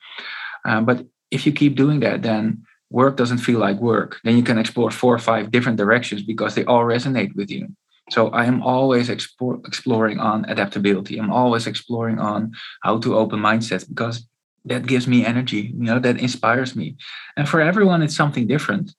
Um, 0.65 0.85
but 0.85 1.05
if 1.29 1.45
you 1.45 1.51
keep 1.51 1.75
doing 1.75 1.99
that, 1.99 2.21
then 2.21 2.63
work 2.89 3.17
doesn't 3.17 3.39
feel 3.39 3.59
like 3.59 3.77
work. 3.77 4.19
Then 4.23 4.37
you 4.37 4.43
can 4.43 4.57
explore 4.57 4.91
four 4.91 5.13
or 5.13 5.19
five 5.19 5.51
different 5.51 5.77
directions 5.77 6.23
because 6.23 6.55
they 6.55 6.65
all 6.65 6.83
resonate 6.83 7.35
with 7.35 7.51
you. 7.51 7.67
So 8.09 8.29
I 8.29 8.45
am 8.45 8.61
always 8.63 9.09
explore, 9.09 9.59
exploring 9.65 10.19
on 10.19 10.45
adaptability. 10.45 11.17
I'm 11.17 11.31
always 11.31 11.67
exploring 11.67 12.19
on 12.19 12.53
how 12.81 12.99
to 12.99 13.17
open 13.17 13.39
mindsets 13.39 13.87
because 13.87 14.27
that 14.65 14.87
gives 14.87 15.07
me 15.07 15.25
energy. 15.25 15.73
You 15.77 15.83
know, 15.83 15.99
that 15.99 16.19
inspires 16.19 16.75
me. 16.75 16.97
And 17.37 17.47
for 17.47 17.61
everyone, 17.61 18.01
it's 18.01 18.15
something 18.15 18.47
different. 18.47 18.93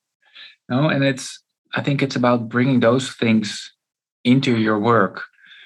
You 0.68 0.76
know, 0.76 0.88
and 0.88 1.04
it's 1.04 1.42
I 1.74 1.82
think 1.82 2.02
it's 2.02 2.16
about 2.16 2.48
bringing 2.48 2.80
those 2.80 3.10
things 3.12 3.72
into 4.24 4.56
your 4.56 4.78
work. 4.78 5.22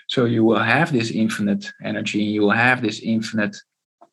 So 0.08 0.26
you 0.26 0.44
will 0.44 0.58
have 0.58 0.92
this 0.92 1.10
infinite 1.10 1.72
energy. 1.82 2.20
and 2.22 2.30
You 2.30 2.42
will 2.42 2.50
have 2.50 2.82
this 2.82 3.00
infinite 3.00 3.56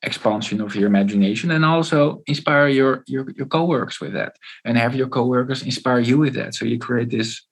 expansion 0.03 0.61
of 0.61 0.75
your 0.75 0.87
imagination 0.87 1.51
and 1.51 1.63
also 1.63 2.23
inspire 2.25 2.67
your 2.67 3.03
your, 3.05 3.29
your 3.35 3.45
co-workers 3.45 3.99
with 4.01 4.13
that 4.13 4.35
and 4.65 4.77
have 4.77 4.95
your 4.95 5.07
co-workers 5.07 5.61
inspire 5.61 5.99
you 5.99 6.17
with 6.17 6.33
that 6.33 6.55
so 6.55 6.65
you 6.65 6.79
create 6.79 7.11
this 7.11 7.45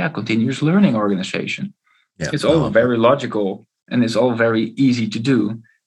yeah 0.00 0.08
continuous 0.08 0.62
learning 0.62 0.96
organization. 0.96 1.74
Yeah, 2.18 2.30
it's 2.32 2.44
all 2.44 2.70
very 2.70 2.98
logical 2.98 3.66
and 3.90 4.02
it's 4.04 4.16
all 4.16 4.34
very 4.46 4.64
easy 4.86 5.06
to 5.08 5.18
do. 5.18 5.38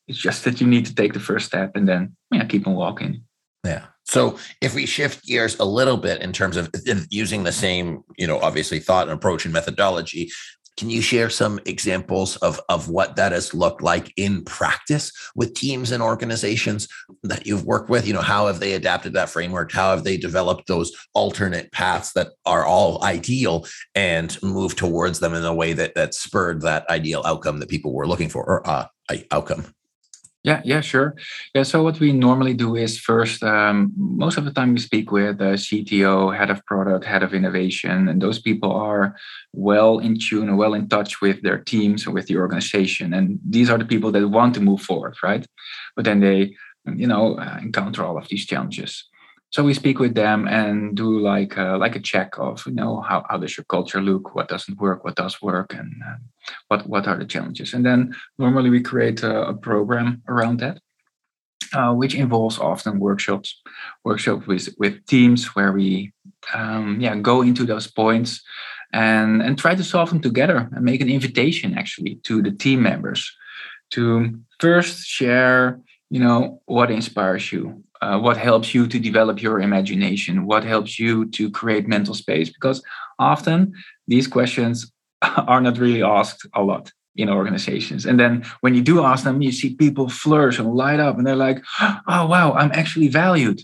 It's 0.08 0.22
just 0.28 0.44
that 0.46 0.60
you 0.62 0.68
need 0.68 0.86
to 0.86 0.96
take 0.96 1.14
the 1.14 1.26
first 1.30 1.46
step 1.46 1.76
and 1.76 1.88
then 1.88 2.16
yeah 2.32 2.46
keep 2.46 2.68
on 2.68 2.76
walking. 2.76 3.24
Yeah. 3.66 3.86
So 4.06 4.38
if 4.62 4.76
we 4.76 4.86
shift 4.86 5.26
gears 5.26 5.58
a 5.60 5.66
little 5.66 5.98
bit 5.98 6.22
in 6.22 6.34
terms 6.34 6.58
of 6.58 6.70
using 7.10 7.44
the 7.44 7.52
same 7.66 8.04
you 8.22 8.28
know 8.28 8.40
obviously 8.40 8.80
thought 8.80 9.08
and 9.08 9.18
approach 9.18 9.46
and 9.46 9.54
methodology 9.54 10.30
Can 10.78 10.90
you 10.90 11.02
share 11.02 11.30
some 11.30 11.60
examples 11.66 12.36
of, 12.38 12.60
of 12.68 12.90
what 12.90 13.16
that 13.16 13.32
has 13.32 13.54
looked 13.54 13.82
like 13.84 14.12
in 14.18 14.44
practice 14.44 15.12
with 15.36 15.54
teams 15.54 15.92
and 15.92 16.02
organizations 16.02 16.88
that 17.22 17.46
you've 17.46 17.66
worked 17.66 17.90
with? 17.90 18.08
You 18.08 18.14
know, 18.14 18.22
how 18.22 18.48
have 18.48 18.60
they 18.60 18.74
adapted 18.74 19.14
that 19.14 19.30
framework? 19.30 19.72
How 19.72 19.92
have 19.92 20.04
they 20.04 20.18
developed 20.18 20.68
those 20.68 20.92
alternate 21.14 21.72
paths 21.72 22.14
that 22.14 22.30
are 22.46 22.66
all 22.66 23.04
ideal 23.04 23.66
and 23.94 24.36
move 24.42 24.76
towards 24.76 25.20
them 25.20 25.34
in 25.34 25.46
a 25.46 25.54
way 25.54 25.74
that 25.74 25.94
that 25.96 26.16
spurred 26.16 26.62
that 26.62 26.90
ideal 26.90 27.22
outcome 27.26 27.60
that 27.60 27.70
people 27.70 27.94
were 27.94 28.08
looking 28.08 28.30
for 28.30 28.44
or 28.44 28.68
uh, 28.68 28.86
outcome? 29.32 29.66
Yeah, 30.44 30.62
yeah, 30.66 30.82
sure. 30.82 31.16
Yeah, 31.56 31.64
so 31.64 31.84
what 31.84 32.02
we 32.02 32.12
normally 32.12 32.54
do 32.54 32.76
is 32.76 33.00
first, 33.00 33.42
um, 33.44 33.94
most 33.96 34.38
of 34.38 34.44
the 34.44 34.52
time 34.52 34.74
we 34.74 34.80
speak 34.80 35.10
with 35.10 35.38
the 35.38 35.56
CTO, 35.58 36.32
head 36.38 36.50
of 36.50 36.66
product, 36.66 37.06
head 37.06 37.24
of 37.24 37.34
innovation, 37.34 38.10
and 38.10 38.22
those 38.22 38.40
people 38.40 38.70
are 38.74 39.16
well 39.54 40.00
in 40.00 40.18
tune 40.20 40.50
and 40.50 40.58
well 40.58 40.74
in 40.74 40.90
touch 40.90 41.22
with 41.22 41.42
their 41.44 41.60
teams 41.60 42.06
and 42.06 42.14
with 42.14 42.28
the 42.28 42.36
organization. 42.36 43.14
And 43.14 43.40
these 43.48 43.70
are 43.70 43.78
the 43.78 43.86
people 43.86 44.12
that 44.12 44.28
want 44.28 44.54
to 44.56 44.60
move 44.60 44.82
forward, 44.82 45.16
right? 45.24 45.48
But 45.96 46.04
then 46.04 46.20
they, 46.20 46.56
you 46.94 47.08
know, 47.08 47.36
uh, 47.38 47.60
encounter 47.62 48.04
all 48.04 48.18
of 48.18 48.28
these 48.28 48.46
challenges 48.46 49.06
so 49.54 49.64
we 49.64 49.76
speak 49.76 50.00
with 50.00 50.16
them 50.16 50.48
and 50.48 50.98
do 50.98 51.20
like 51.20 51.58
a, 51.58 51.78
like 51.78 51.96
a 51.96 52.00
check 52.00 52.40
of 52.40 52.66
you 52.66 52.74
know 52.74 53.02
how, 53.02 53.24
how 53.30 53.38
does 53.38 53.56
your 53.56 53.66
culture 53.66 54.02
look? 54.02 54.34
What 54.34 54.48
doesn't 54.48 54.80
work? 54.80 55.04
What 55.04 55.16
does 55.16 55.44
work? 55.44 55.76
And 55.76 55.94
uh, 56.04 56.16
what 56.70 56.88
what 56.88 57.08
are 57.08 57.18
the 57.18 57.26
challenges? 57.26 57.72
And 57.76 57.86
then 57.86 58.16
normally 58.40 58.72
we 58.72 58.82
create 58.82 59.22
a, 59.22 59.50
a 59.50 59.54
program 59.54 60.24
around 60.28 60.60
that 60.62 60.80
uh, 61.74 61.94
which 61.94 62.16
involves 62.16 62.58
often 62.58 62.98
workshops 62.98 63.62
workshops 64.04 64.48
with 64.48 64.70
with 64.80 65.06
teams 65.06 65.46
where 65.56 65.72
we 65.72 66.12
um, 66.56 67.00
yeah 67.00 67.16
go 67.16 67.44
into 67.44 67.64
those 67.64 67.86
points 67.86 68.42
and 68.92 69.44
and 69.44 69.60
try 69.60 69.76
to 69.76 69.84
solve 69.84 70.10
them 70.10 70.20
together 70.20 70.68
and 70.72 70.84
make 70.84 71.02
an 71.02 71.10
invitation 71.10 71.78
actually 71.78 72.16
to 72.24 72.42
the 72.42 72.52
team 72.52 72.82
members 72.82 73.32
to 73.92 74.34
first 74.60 75.06
share 75.06 75.80
you 76.10 76.20
know 76.20 76.60
what 76.66 76.90
inspires 76.90 77.52
you 77.52 77.84
uh, 78.04 78.20
what 78.20 78.38
helps 78.38 78.74
you 78.76 78.88
to 78.88 79.00
develop 79.00 79.42
your 79.42 79.62
imagination 79.62 80.46
what 80.46 80.64
helps 80.64 81.00
you 81.00 81.26
to 81.38 81.50
create 81.50 81.88
mental 81.88 82.14
space 82.14 82.50
because 82.50 82.84
often 83.20 83.74
these 84.08 84.28
questions 84.28 84.92
are 85.22 85.62
not 85.62 85.78
really 85.78 86.04
asked 86.04 86.46
a 86.54 86.64
lot 86.64 86.92
in 87.16 87.30
organizations. 87.30 88.06
And 88.06 88.20
then 88.20 88.44
when 88.62 88.74
you 88.74 88.82
do 88.82 89.04
ask 89.04 89.24
them 89.24 89.42
you 89.42 89.52
see 89.52 89.76
people 89.76 90.10
flourish 90.10 90.60
and 90.60 90.74
light 90.74 91.00
up 91.00 91.18
and 91.18 91.26
they're 91.26 91.36
like 91.36 91.64
oh 91.82 92.26
wow 92.28 92.54
i'm 92.54 92.72
actually 92.74 93.08
valued. 93.08 93.62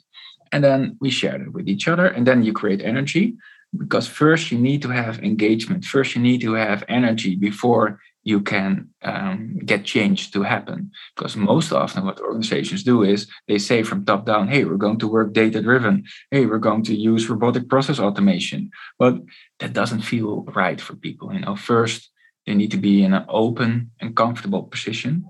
And 0.51 0.63
then 0.63 0.97
we 0.99 1.09
share 1.09 1.39
it 1.41 1.53
with 1.53 1.67
each 1.67 1.87
other 1.87 2.07
and 2.07 2.25
then 2.25 2.43
you 2.43 2.53
create 2.53 2.81
energy 2.81 3.35
because 3.77 4.07
first 4.07 4.51
you 4.51 4.57
need 4.57 4.81
to 4.81 4.89
have 4.89 5.19
engagement. 5.19 5.85
First 5.85 6.15
you 6.15 6.21
need 6.21 6.41
to 6.41 6.53
have 6.53 6.83
energy 6.87 7.35
before 7.35 7.99
you 8.23 8.41
can 8.41 8.89
um, 9.03 9.57
get 9.65 9.85
change 9.85 10.31
to 10.31 10.43
happen. 10.43 10.91
Because 11.15 11.35
most 11.35 11.71
often, 11.71 12.05
what 12.05 12.19
organizations 12.19 12.83
do 12.83 13.03
is 13.03 13.27
they 13.47 13.57
say 13.57 13.83
from 13.83 14.05
top 14.05 14.25
down, 14.25 14.47
hey, 14.47 14.65
we're 14.65 14.77
going 14.77 14.99
to 14.99 15.07
work 15.07 15.33
data 15.33 15.61
driven. 15.61 16.03
Hey, 16.31 16.45
we're 16.45 16.59
going 16.59 16.83
to 16.83 16.95
use 16.95 17.29
robotic 17.29 17.69
process 17.69 17.99
automation. 17.99 18.71
But 18.97 19.15
that 19.59 19.73
doesn't 19.73 20.01
feel 20.01 20.43
right 20.55 20.79
for 20.79 20.95
people. 20.95 21.33
You 21.33 21.39
know, 21.39 21.55
first, 21.55 22.09
they 22.45 22.55
need 22.55 22.71
to 22.71 22.77
be 22.77 23.03
in 23.03 23.13
an 23.13 23.25
open 23.29 23.91
and 23.99 24.15
comfortable 24.15 24.63
position. 24.63 25.25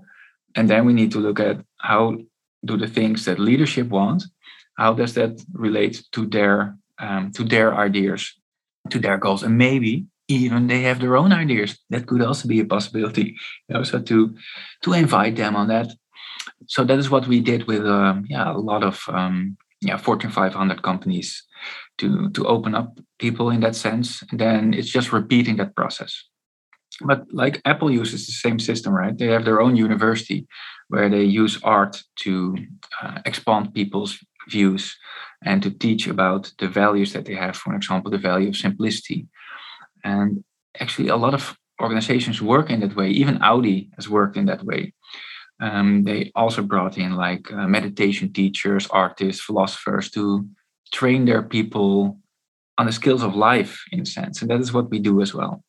And 0.54 0.68
then 0.68 0.84
we 0.84 0.92
need 0.92 1.12
to 1.12 1.20
look 1.20 1.38
at 1.38 1.60
how 1.78 2.16
do 2.64 2.76
the 2.76 2.88
things 2.88 3.24
that 3.24 3.38
leadership 3.38 3.88
wants, 3.88 4.28
how 4.76 4.94
does 4.94 5.14
that 5.14 5.42
relate 5.52 6.02
to 6.12 6.26
their 6.26 6.76
um, 6.98 7.32
to 7.32 7.44
their 7.44 7.74
ideas, 7.74 8.34
to 8.90 8.98
their 8.98 9.16
goals, 9.16 9.42
and 9.42 9.56
maybe 9.56 10.04
even 10.30 10.66
they 10.66 10.82
have 10.82 11.00
their 11.00 11.16
own 11.16 11.32
ideas. 11.32 11.78
That 11.90 12.06
could 12.06 12.22
also 12.22 12.48
be 12.48 12.60
a 12.60 12.64
possibility. 12.64 13.36
You 13.68 13.74
know, 13.74 13.82
so 13.82 14.00
to 14.00 14.34
to 14.82 14.92
invite 14.92 15.36
them 15.36 15.56
on 15.56 15.68
that. 15.68 15.88
So 16.66 16.84
that 16.84 16.98
is 16.98 17.10
what 17.10 17.26
we 17.26 17.40
did 17.40 17.66
with 17.66 17.86
um, 17.86 18.24
yeah 18.28 18.52
a 18.52 18.58
lot 18.58 18.82
of 18.82 19.02
um, 19.08 19.56
yeah 19.80 19.96
Fortune 19.96 20.30
500 20.30 20.82
companies 20.82 21.42
to 21.98 22.30
to 22.30 22.46
open 22.46 22.74
up 22.74 22.98
people 23.18 23.50
in 23.50 23.60
that 23.60 23.76
sense. 23.76 24.22
And 24.30 24.40
then 24.40 24.74
it's 24.74 24.90
just 24.90 25.12
repeating 25.12 25.56
that 25.56 25.74
process. 25.74 26.24
But 27.02 27.24
like 27.32 27.62
Apple 27.64 27.90
uses 27.90 28.26
the 28.26 28.32
same 28.32 28.58
system, 28.58 28.92
right? 28.92 29.16
They 29.16 29.28
have 29.28 29.44
their 29.44 29.60
own 29.60 29.76
university 29.76 30.46
where 30.88 31.08
they 31.08 31.24
use 31.24 31.58
art 31.62 32.02
to 32.24 32.56
uh, 33.02 33.20
expand 33.24 33.72
people's 33.72 34.18
views 34.48 34.96
and 35.44 35.62
to 35.62 35.70
teach 35.70 36.06
about 36.06 36.52
the 36.58 36.68
values 36.68 37.12
that 37.12 37.24
they 37.24 37.34
have. 37.34 37.56
For 37.56 37.74
example, 37.74 38.10
the 38.10 38.18
value 38.18 38.48
of 38.48 38.56
simplicity 38.56 39.28
and 40.04 40.44
actually, 40.78 41.08
a 41.08 41.16
lot 41.16 41.34
of 41.34 41.56
organizations 41.80 42.42
work 42.42 42.70
in 42.70 42.80
that 42.80 42.96
way. 42.96 43.10
Even 43.10 43.42
Audi 43.42 43.90
has 43.96 44.08
worked 44.08 44.36
in 44.36 44.46
that 44.46 44.64
way. 44.64 44.92
Um, 45.60 46.04
they 46.04 46.32
also 46.34 46.62
brought 46.62 46.96
in 46.96 47.16
like 47.16 47.52
uh, 47.52 47.66
meditation 47.66 48.32
teachers, 48.32 48.86
artists, 48.88 49.42
philosophers 49.42 50.10
to 50.12 50.46
train 50.92 51.24
their 51.24 51.42
people 51.42 52.18
on 52.78 52.86
the 52.86 52.92
skills 52.92 53.22
of 53.22 53.34
life, 53.34 53.82
in 53.92 54.00
a 54.00 54.06
sense. 54.06 54.40
And 54.40 54.50
that 54.50 54.60
is 54.60 54.72
what 54.72 54.90
we 54.90 54.98
do 54.98 55.20
as 55.20 55.34
well. 55.34 55.62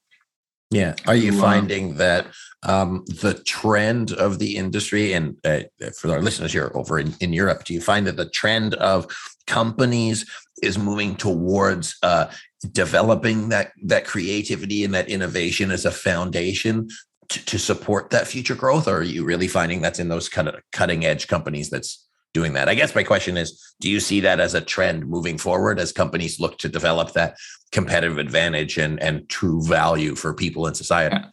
Yeah. 0.70 0.96
Are 1.06 1.16
you 1.16 1.38
finding 1.38 1.96
that 1.96 2.28
um, 2.64 3.04
the 3.06 3.34
trend 3.34 4.14
of 4.14 4.40
the 4.40 4.56
industry, 4.56 5.12
and 5.12 5.36
uh, 5.44 5.64
for 6.00 6.12
our 6.12 6.22
listeners 6.22 6.54
here 6.54 6.72
over 6.74 6.98
in, 6.98 7.14
in 7.20 7.34
Europe, 7.34 7.66
do 7.66 7.74
you 7.74 7.82
find 7.82 8.08
that 8.08 8.16
the 8.16 8.30
trend 8.30 8.76
of 8.76 9.08
companies 9.48 10.26
is 10.62 10.77
moving 10.77 11.15
towards 11.15 11.98
uh, 12.03 12.27
developing 12.72 13.50
that 13.50 13.72
that 13.84 14.06
creativity 14.06 14.84
and 14.84 14.94
that 14.94 15.10
innovation 15.10 15.72
as 15.72 15.86
a 15.86 15.91
foundation 15.91 16.88
to, 17.30 17.46
to 17.46 17.60
support 17.60 18.10
that 18.10 18.27
future 18.27 18.56
growth, 18.56 18.88
or 18.88 18.98
are 18.98 19.03
you 19.03 19.24
really 19.24 19.48
finding 19.48 19.82
that's 19.82 20.00
in 20.00 20.10
those 20.10 20.30
kind 20.30 20.48
of 20.48 20.56
cutting 20.72 21.06
edge 21.06 21.27
companies 21.27 21.70
that's 21.70 22.08
doing 22.34 22.53
that? 22.53 22.70
I 22.70 22.75
guess 22.75 22.96
my 22.96 23.03
question 23.03 23.38
is, 23.38 23.60
do 23.80 23.89
you 23.89 24.00
see 24.00 24.20
that 24.22 24.39
as 24.39 24.53
a 24.53 24.62
trend 24.62 25.08
moving 25.08 25.38
forward 25.38 25.80
as 25.80 25.91
companies 25.91 26.39
look 26.39 26.58
to 26.60 26.70
develop 26.70 27.13
that 27.13 27.38
competitive 27.72 28.18
advantage 28.18 28.77
and 28.77 29.01
and 29.01 29.27
true 29.30 29.63
value 29.63 30.15
for 30.15 30.34
people 30.34 30.68
in 30.68 30.75
society? 30.75 31.18
Yeah. 31.18 31.27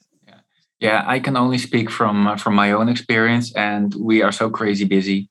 Yeah, 0.81 1.05
I 1.07 1.19
can 1.19 1.37
only 1.37 1.59
speak 1.59 1.91
from 1.91 2.39
from 2.39 2.55
my 2.55 2.73
own 2.73 2.89
experience, 2.89 3.53
and 3.55 3.95
we 3.95 4.23
are 4.23 4.33
so 4.33 4.49
crazy 4.49 4.85
busy 4.85 5.29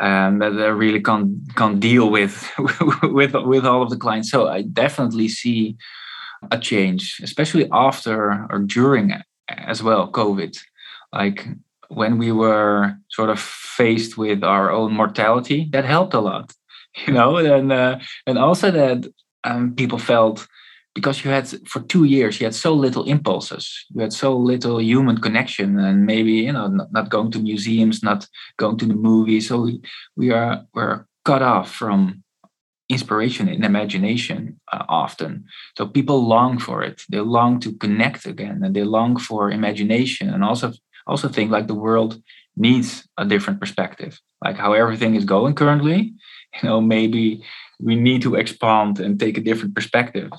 um, 0.00 0.38
that 0.40 0.52
I 0.52 0.68
really 0.68 1.00
can't 1.00 1.54
can't 1.56 1.80
deal 1.80 2.10
with 2.10 2.48
with 3.02 3.34
with 3.34 3.64
all 3.66 3.82
of 3.82 3.90
the 3.90 3.96
clients. 3.96 4.30
So 4.30 4.48
I 4.48 4.62
definitely 4.62 5.28
see 5.28 5.76
a 6.50 6.58
change, 6.58 7.20
especially 7.22 7.68
after 7.72 8.46
or 8.50 8.58
during 8.58 9.14
as 9.48 9.82
well 9.82 10.10
COVID. 10.10 10.58
Like 11.12 11.46
when 11.88 12.18
we 12.18 12.32
were 12.32 12.94
sort 13.10 13.30
of 13.30 13.38
faced 13.40 14.18
with 14.18 14.42
our 14.42 14.70
own 14.70 14.92
mortality, 14.92 15.68
that 15.72 15.84
helped 15.84 16.14
a 16.14 16.20
lot, 16.20 16.52
you 17.06 17.12
know, 17.12 17.36
and 17.36 17.72
uh, 17.72 17.98
and 18.26 18.38
also 18.38 18.70
that 18.70 19.06
um, 19.44 19.74
people 19.74 19.98
felt 19.98 20.46
because 20.96 21.22
you 21.22 21.30
had 21.30 21.46
for 21.68 21.80
two 21.82 22.04
years 22.04 22.40
you 22.40 22.46
had 22.46 22.54
so 22.54 22.72
little 22.72 23.04
impulses. 23.04 23.64
You 23.94 24.00
had 24.00 24.14
so 24.14 24.34
little 24.34 24.80
human 24.80 25.18
connection 25.20 25.78
and 25.78 26.06
maybe 26.06 26.32
you 26.46 26.54
know 26.54 26.68
not, 26.68 26.90
not 26.90 27.10
going 27.10 27.30
to 27.32 27.38
museums 27.38 28.02
not 28.02 28.26
going 28.56 28.78
to 28.78 28.86
the 28.86 28.94
movies. 29.10 29.48
So 29.48 29.60
we, 29.66 29.80
we 30.16 30.30
are 30.30 30.64
we're 30.74 31.04
cut 31.26 31.42
off 31.42 31.70
from 31.70 32.24
inspiration 32.88 33.46
and 33.48 33.64
imagination 33.64 34.58
uh, 34.72 34.84
often. 34.88 35.44
So 35.76 35.86
people 35.86 36.26
long 36.26 36.58
for 36.58 36.82
it. 36.82 37.02
They 37.10 37.20
long 37.20 37.60
to 37.60 37.72
connect 37.84 38.24
again 38.24 38.62
and 38.64 38.74
they 38.74 38.84
long 38.84 39.18
for 39.18 39.50
imagination 39.50 40.30
and 40.30 40.42
also 40.42 40.72
also 41.06 41.28
think 41.28 41.50
like 41.50 41.66
the 41.66 41.82
world 41.86 42.22
needs 42.56 43.06
a 43.18 43.24
different 43.26 43.60
perspective 43.60 44.18
like 44.42 44.56
how 44.56 44.72
everything 44.72 45.14
is 45.14 45.26
going 45.26 45.54
currently. 45.54 46.14
You 46.62 46.68
know 46.68 46.80
maybe 46.80 47.44
we 47.78 47.94
need 47.96 48.22
to 48.22 48.36
expand 48.36 48.98
and 48.98 49.20
take 49.20 49.36
a 49.36 49.46
different 49.48 49.74
perspective 49.74 50.30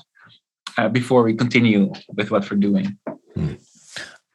uh, 0.78 0.88
before 0.88 1.22
we 1.22 1.34
continue 1.34 1.92
with 2.16 2.30
what 2.30 2.48
we're 2.50 2.56
doing. 2.56 2.96
Hmm. 3.34 3.54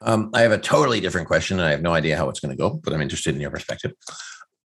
Um, 0.02 0.30
I 0.34 0.42
have 0.42 0.52
a 0.52 0.58
totally 0.58 1.00
different 1.00 1.28
question, 1.28 1.58
and 1.58 1.68
I 1.68 1.72
have 1.72 1.82
no 1.82 1.94
idea 1.94 2.18
how 2.18 2.28
it's 2.30 2.42
going 2.42 2.56
to 2.56 2.62
go, 2.62 2.82
but 2.84 2.94
I'm 2.94 3.02
interested 3.02 3.34
in 3.34 3.42
your 3.42 3.50
perspective. 3.50 3.94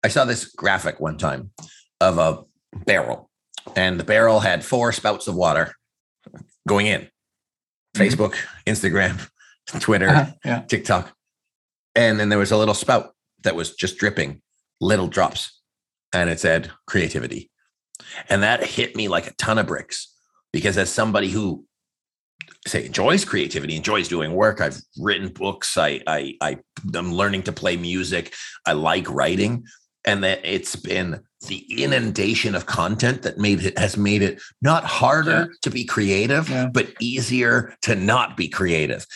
I 0.02 0.08
saw 0.08 0.24
this 0.24 0.46
graphic 0.46 0.98
one 0.98 1.18
time 1.18 1.50
of 2.00 2.16
a 2.18 2.42
barrel, 2.86 3.30
and 3.76 4.00
the 4.00 4.04
barrel 4.04 4.40
had 4.40 4.64
four 4.64 4.92
spouts 4.92 5.28
of 5.28 5.34
water 5.34 5.74
going 6.66 6.86
in 6.86 7.02
mm-hmm. 7.02 8.02
Facebook, 8.02 8.34
Instagram, 8.66 9.28
Twitter, 9.80 10.08
uh-huh, 10.08 10.32
yeah. 10.44 10.60
TikTok. 10.62 11.12
And 11.94 12.18
then 12.18 12.30
there 12.30 12.38
was 12.38 12.52
a 12.52 12.56
little 12.56 12.74
spout 12.74 13.14
that 13.42 13.54
was 13.54 13.74
just 13.74 13.98
dripping 13.98 14.40
little 14.80 15.08
drops, 15.08 15.60
and 16.14 16.30
it 16.30 16.40
said 16.40 16.70
creativity. 16.86 17.50
And 18.30 18.42
that 18.42 18.64
hit 18.64 18.96
me 18.96 19.08
like 19.08 19.26
a 19.26 19.34
ton 19.34 19.58
of 19.58 19.66
bricks 19.66 20.15
because 20.52 20.78
as 20.78 20.92
somebody 20.92 21.28
who 21.28 21.64
say 22.66 22.86
enjoys 22.86 23.24
creativity 23.24 23.76
enjoys 23.76 24.08
doing 24.08 24.32
work 24.32 24.60
i've 24.60 24.80
written 24.98 25.28
books 25.28 25.76
i 25.76 26.00
i, 26.06 26.34
I 26.40 26.58
i'm 26.94 27.12
learning 27.12 27.44
to 27.44 27.52
play 27.52 27.76
music 27.76 28.34
i 28.66 28.72
like 28.72 29.08
writing 29.08 29.64
and 30.06 30.22
that 30.22 30.40
it's 30.44 30.76
been 30.76 31.20
the 31.48 31.82
inundation 31.82 32.54
of 32.54 32.66
content 32.66 33.22
that 33.22 33.38
made 33.38 33.64
it 33.64 33.78
has 33.78 33.96
made 33.96 34.22
it 34.22 34.40
not 34.62 34.84
harder 34.84 35.30
yeah. 35.30 35.46
to 35.62 35.70
be 35.70 35.84
creative, 35.84 36.48
yeah. 36.48 36.68
but 36.72 36.88
easier 37.00 37.74
to 37.82 37.94
not 37.94 38.36
be 38.36 38.48
creative. 38.48 39.06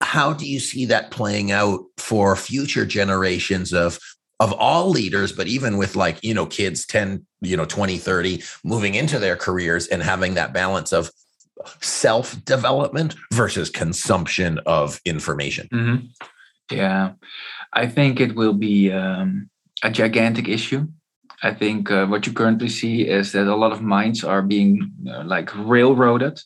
How 0.00 0.32
do 0.32 0.46
you 0.46 0.60
see 0.60 0.86
that 0.86 1.10
playing 1.10 1.50
out 1.50 1.80
for 1.98 2.36
future 2.36 2.86
generations 2.86 3.72
of 3.72 3.98
of 4.40 4.52
all 4.52 4.88
leaders, 4.90 5.32
but 5.32 5.48
even 5.48 5.76
with 5.76 5.96
like, 5.96 6.22
you 6.22 6.32
know, 6.32 6.46
kids 6.46 6.86
10, 6.86 7.26
you 7.40 7.56
know, 7.56 7.64
20, 7.64 7.98
30 7.98 8.42
moving 8.64 8.94
into 8.94 9.18
their 9.18 9.36
careers 9.36 9.86
and 9.88 10.02
having 10.02 10.34
that 10.34 10.52
balance 10.52 10.92
of 10.92 11.10
self 11.80 12.44
development 12.44 13.16
versus 13.32 13.70
consumption 13.70 14.60
of 14.66 15.00
information? 15.04 15.68
Mm-hmm. 15.72 16.06
Yeah, 16.70 17.12
I 17.72 17.86
think 17.86 18.20
it 18.20 18.34
will 18.34 18.52
be 18.52 18.92
um, 18.92 19.48
a 19.82 19.90
gigantic 19.90 20.48
issue. 20.48 20.86
I 21.42 21.54
think 21.54 21.90
uh, 21.90 22.06
what 22.06 22.26
you 22.26 22.32
currently 22.32 22.68
see 22.68 23.06
is 23.06 23.32
that 23.32 23.46
a 23.46 23.54
lot 23.54 23.72
of 23.72 23.80
minds 23.80 24.24
are 24.24 24.42
being 24.42 24.92
uh, 25.08 25.22
like 25.24 25.54
railroaded, 25.56 26.40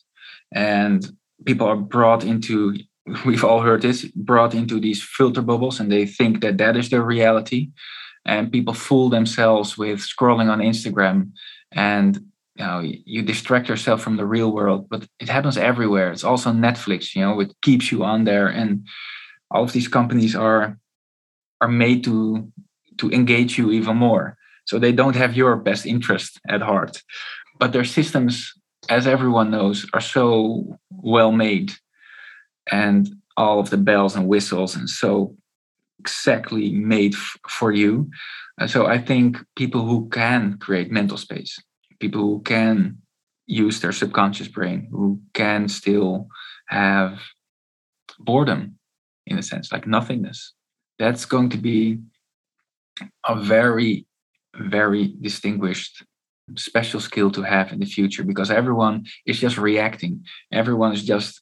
and 0.53 1.05
people 1.45 1.67
are 1.67 1.75
brought 1.75 2.23
into. 2.23 2.77
We've 3.25 3.43
all 3.43 3.61
heard 3.61 3.81
this 3.81 4.05
brought 4.15 4.53
into 4.53 4.79
these 4.79 5.03
filter 5.03 5.41
bubbles, 5.41 5.79
and 5.79 5.91
they 5.91 6.05
think 6.05 6.41
that 6.41 6.57
that 6.57 6.77
is 6.77 6.89
their 6.89 7.01
reality. 7.01 7.71
And 8.25 8.51
people 8.51 8.73
fool 8.73 9.09
themselves 9.09 9.77
with 9.77 9.99
scrolling 9.99 10.49
on 10.49 10.59
Instagram, 10.59 11.31
and 11.73 12.15
you 12.55 12.65
know 12.65 12.79
you 12.81 13.21
distract 13.21 13.67
yourself 13.67 14.01
from 14.01 14.15
the 14.15 14.25
real 14.25 14.53
world. 14.53 14.87
But 14.89 15.05
it 15.19 15.27
happens 15.27 15.57
everywhere. 15.57 16.11
It's 16.11 16.23
also 16.23 16.51
Netflix. 16.51 17.13
You 17.15 17.23
know, 17.23 17.39
it 17.41 17.53
keeps 17.61 17.91
you 17.91 18.03
on 18.05 18.23
there, 18.23 18.47
and 18.47 18.87
all 19.51 19.63
of 19.63 19.73
these 19.73 19.89
companies 19.89 20.35
are 20.35 20.77
are 21.59 21.67
made 21.67 22.05
to 22.05 22.49
to 22.99 23.11
engage 23.11 23.57
you 23.57 23.71
even 23.71 23.97
more. 23.97 24.37
So 24.65 24.79
they 24.79 24.93
don't 24.93 25.15
have 25.15 25.35
your 25.35 25.57
best 25.57 25.85
interest 25.85 26.39
at 26.47 26.61
heart. 26.61 27.01
But 27.59 27.73
their 27.73 27.83
systems, 27.83 28.53
as 28.87 29.07
everyone 29.07 29.51
knows, 29.51 29.85
are 29.93 30.01
so 30.01 30.79
well 30.89 31.33
made 31.33 31.73
and 32.71 33.09
all 33.37 33.59
of 33.59 33.69
the 33.69 33.77
bells 33.77 34.15
and 34.15 34.27
whistles 34.27 34.75
and 34.75 34.89
so 34.89 35.35
exactly 35.99 36.71
made 36.71 37.15
f- 37.15 37.37
for 37.49 37.71
you. 37.71 38.09
So 38.67 38.85
I 38.85 38.97
think 38.97 39.37
people 39.55 39.85
who 39.85 40.09
can 40.09 40.57
create 40.59 40.91
mental 40.91 41.17
space, 41.17 41.57
people 41.99 42.21
who 42.21 42.41
can 42.41 42.97
use 43.47 43.81
their 43.81 43.91
subconscious 43.91 44.47
brain, 44.47 44.87
who 44.91 45.19
can 45.33 45.67
still 45.67 46.27
have 46.67 47.19
boredom 48.19 48.77
in 49.25 49.37
a 49.37 49.43
sense, 49.43 49.71
like 49.71 49.87
nothingness, 49.87 50.53
that's 50.99 51.25
going 51.25 51.49
to 51.49 51.57
be 51.57 51.99
a 53.27 53.35
very, 53.35 54.05
very 54.55 55.15
distinguished 55.21 56.03
special 56.57 56.99
skill 56.99 57.31
to 57.31 57.41
have 57.41 57.71
in 57.71 57.79
the 57.79 57.85
future 57.85 58.23
because 58.23 58.51
everyone 58.51 59.05
is 59.25 59.39
just 59.39 59.57
reacting. 59.57 60.23
Everyone 60.51 60.93
is 60.93 61.03
just 61.03 61.41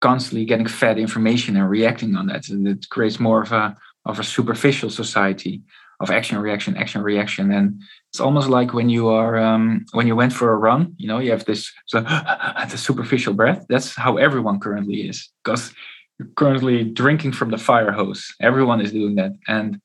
constantly 0.00 0.44
getting 0.44 0.66
fed 0.66 0.98
information 0.98 1.56
and 1.56 1.68
reacting 1.68 2.16
on 2.16 2.26
that. 2.26 2.48
And 2.48 2.66
it 2.66 2.88
creates 2.88 3.20
more 3.20 3.42
of 3.42 3.52
a 3.52 3.76
of 4.06 4.18
a 4.18 4.24
superficial 4.24 4.88
society 4.88 5.62
of 6.00 6.10
action 6.10 6.38
reaction 6.38 6.76
action 6.76 7.02
reaction. 7.02 7.52
And 7.52 7.82
it's 8.10 8.20
almost 8.20 8.48
like 8.48 8.72
when 8.72 8.88
you 8.88 9.08
are 9.08 9.38
um, 9.38 9.84
when 9.92 10.06
you 10.06 10.16
went 10.16 10.32
for 10.32 10.52
a 10.52 10.56
run 10.56 10.94
you 10.96 11.06
know 11.06 11.18
you 11.18 11.30
have 11.30 11.44
this 11.44 11.70
so, 11.86 12.00
the 12.70 12.76
superficial 12.76 13.34
breath. 13.34 13.66
That's 13.68 13.94
how 13.94 14.16
everyone 14.16 14.60
currently 14.60 15.08
is 15.08 15.28
because 15.44 15.72
you're 16.18 16.28
currently 16.36 16.84
drinking 16.84 17.32
from 17.32 17.50
the 17.50 17.58
fire 17.58 17.92
hose. 17.92 18.34
Everyone 18.40 18.80
is 18.80 18.92
doing 18.92 19.14
that. 19.16 19.32
And 19.48 19.80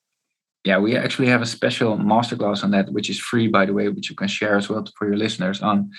yeah, 0.65 0.79
we 0.79 0.97
actually 0.97 1.27
have 1.27 1.41
a 1.41 1.45
special 1.45 1.97
masterclass 1.97 2.63
on 2.63 2.71
that, 2.71 2.91
which 2.91 3.09
is 3.09 3.19
free, 3.19 3.47
by 3.47 3.65
the 3.65 3.73
way, 3.73 3.87
which 3.87 4.09
you 4.09 4.15
can 4.15 4.27
share 4.27 4.57
as 4.57 4.67
well 4.67 4.83
for 4.97 5.07
your 5.07 5.15
listeners 5.15 5.61
on 5.61 5.91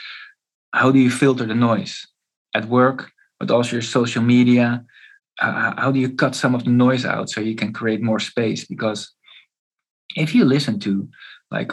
how 0.73 0.91
do 0.91 0.99
you 0.99 1.11
filter 1.11 1.47
the 1.47 1.55
noise? 1.55 2.07
At 2.53 2.67
work, 2.67 3.13
but 3.38 3.50
also 3.50 3.73
your 3.73 3.83
social 3.83 4.23
media. 4.23 4.85
Uh, 5.40 5.75
how 5.76 5.93
do 5.93 6.00
you 6.00 6.11
cut 6.14 6.35
some 6.35 6.55
of 6.55 6.64
the 6.64 6.71
noise 6.71 7.05
out 7.05 7.28
so 7.28 7.40
you 7.40 7.55
can 7.55 7.73
create 7.73 8.02
more 8.02 8.21
space? 8.21 8.64
Because 8.64 9.12
if 10.16 10.35
you 10.35 10.45
listen 10.45 10.81
to 10.81 11.09
like 11.50 11.73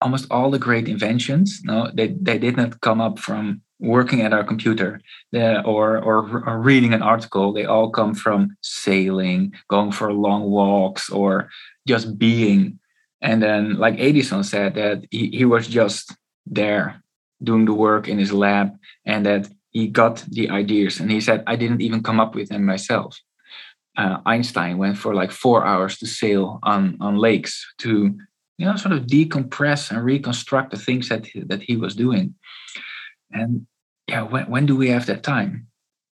almost 0.00 0.26
all 0.30 0.50
the 0.50 0.58
great 0.58 0.88
inventions, 0.88 1.60
no, 1.64 1.90
they, 1.94 2.08
they 2.20 2.38
did 2.38 2.56
not 2.56 2.80
come 2.80 3.00
up 3.00 3.18
from 3.18 3.62
working 3.78 4.20
at 4.20 4.32
our 4.32 4.44
computer 4.44 5.00
or, 5.32 5.98
or, 5.98 6.44
or 6.46 6.58
reading 6.60 6.92
an 6.92 7.02
article. 7.02 7.52
They 7.52 7.64
all 7.64 7.90
come 7.90 8.14
from 8.14 8.56
sailing, 8.62 9.54
going 9.68 9.92
for 9.92 10.12
long 10.12 10.50
walks, 10.50 11.10
or 11.10 11.48
just 11.88 12.18
being. 12.18 12.78
And 13.22 13.42
then, 13.42 13.76
like 13.76 13.96
Edison 13.98 14.44
said, 14.44 14.74
that 14.74 15.04
he, 15.10 15.30
he 15.30 15.44
was 15.44 15.66
just 15.66 16.14
there 16.46 17.02
doing 17.42 17.64
the 17.64 17.72
work 17.72 18.08
in 18.08 18.18
his 18.18 18.32
lab 18.32 18.72
and 19.06 19.24
that 19.24 19.48
he 19.70 19.88
got 19.88 20.24
the 20.28 20.50
ideas. 20.50 21.00
And 21.00 21.10
he 21.10 21.20
said, 21.20 21.42
I 21.46 21.56
didn't 21.56 21.80
even 21.80 22.02
come 22.02 22.20
up 22.20 22.34
with 22.34 22.48
them 22.48 22.64
myself. 22.64 23.18
Uh, 23.96 24.18
Einstein 24.26 24.78
went 24.78 24.96
for 24.96 25.14
like 25.14 25.30
four 25.30 25.64
hours 25.64 25.98
to 25.98 26.06
sail 26.06 26.58
on, 26.62 26.96
on 27.00 27.16
lakes 27.16 27.66
to 27.78 28.14
you 28.58 28.66
know 28.66 28.76
sort 28.76 28.92
of 28.92 29.06
decompress 29.06 29.90
and 29.90 30.04
reconstruct 30.04 30.70
the 30.70 30.76
things 30.76 31.08
that 31.08 31.26
that 31.46 31.62
he 31.62 31.76
was 31.76 31.94
doing 31.94 32.34
and 33.32 33.66
yeah 34.06 34.22
when, 34.22 34.44
when 34.50 34.66
do 34.66 34.76
we 34.76 34.90
have 34.90 35.06
that 35.06 35.22
time 35.22 35.66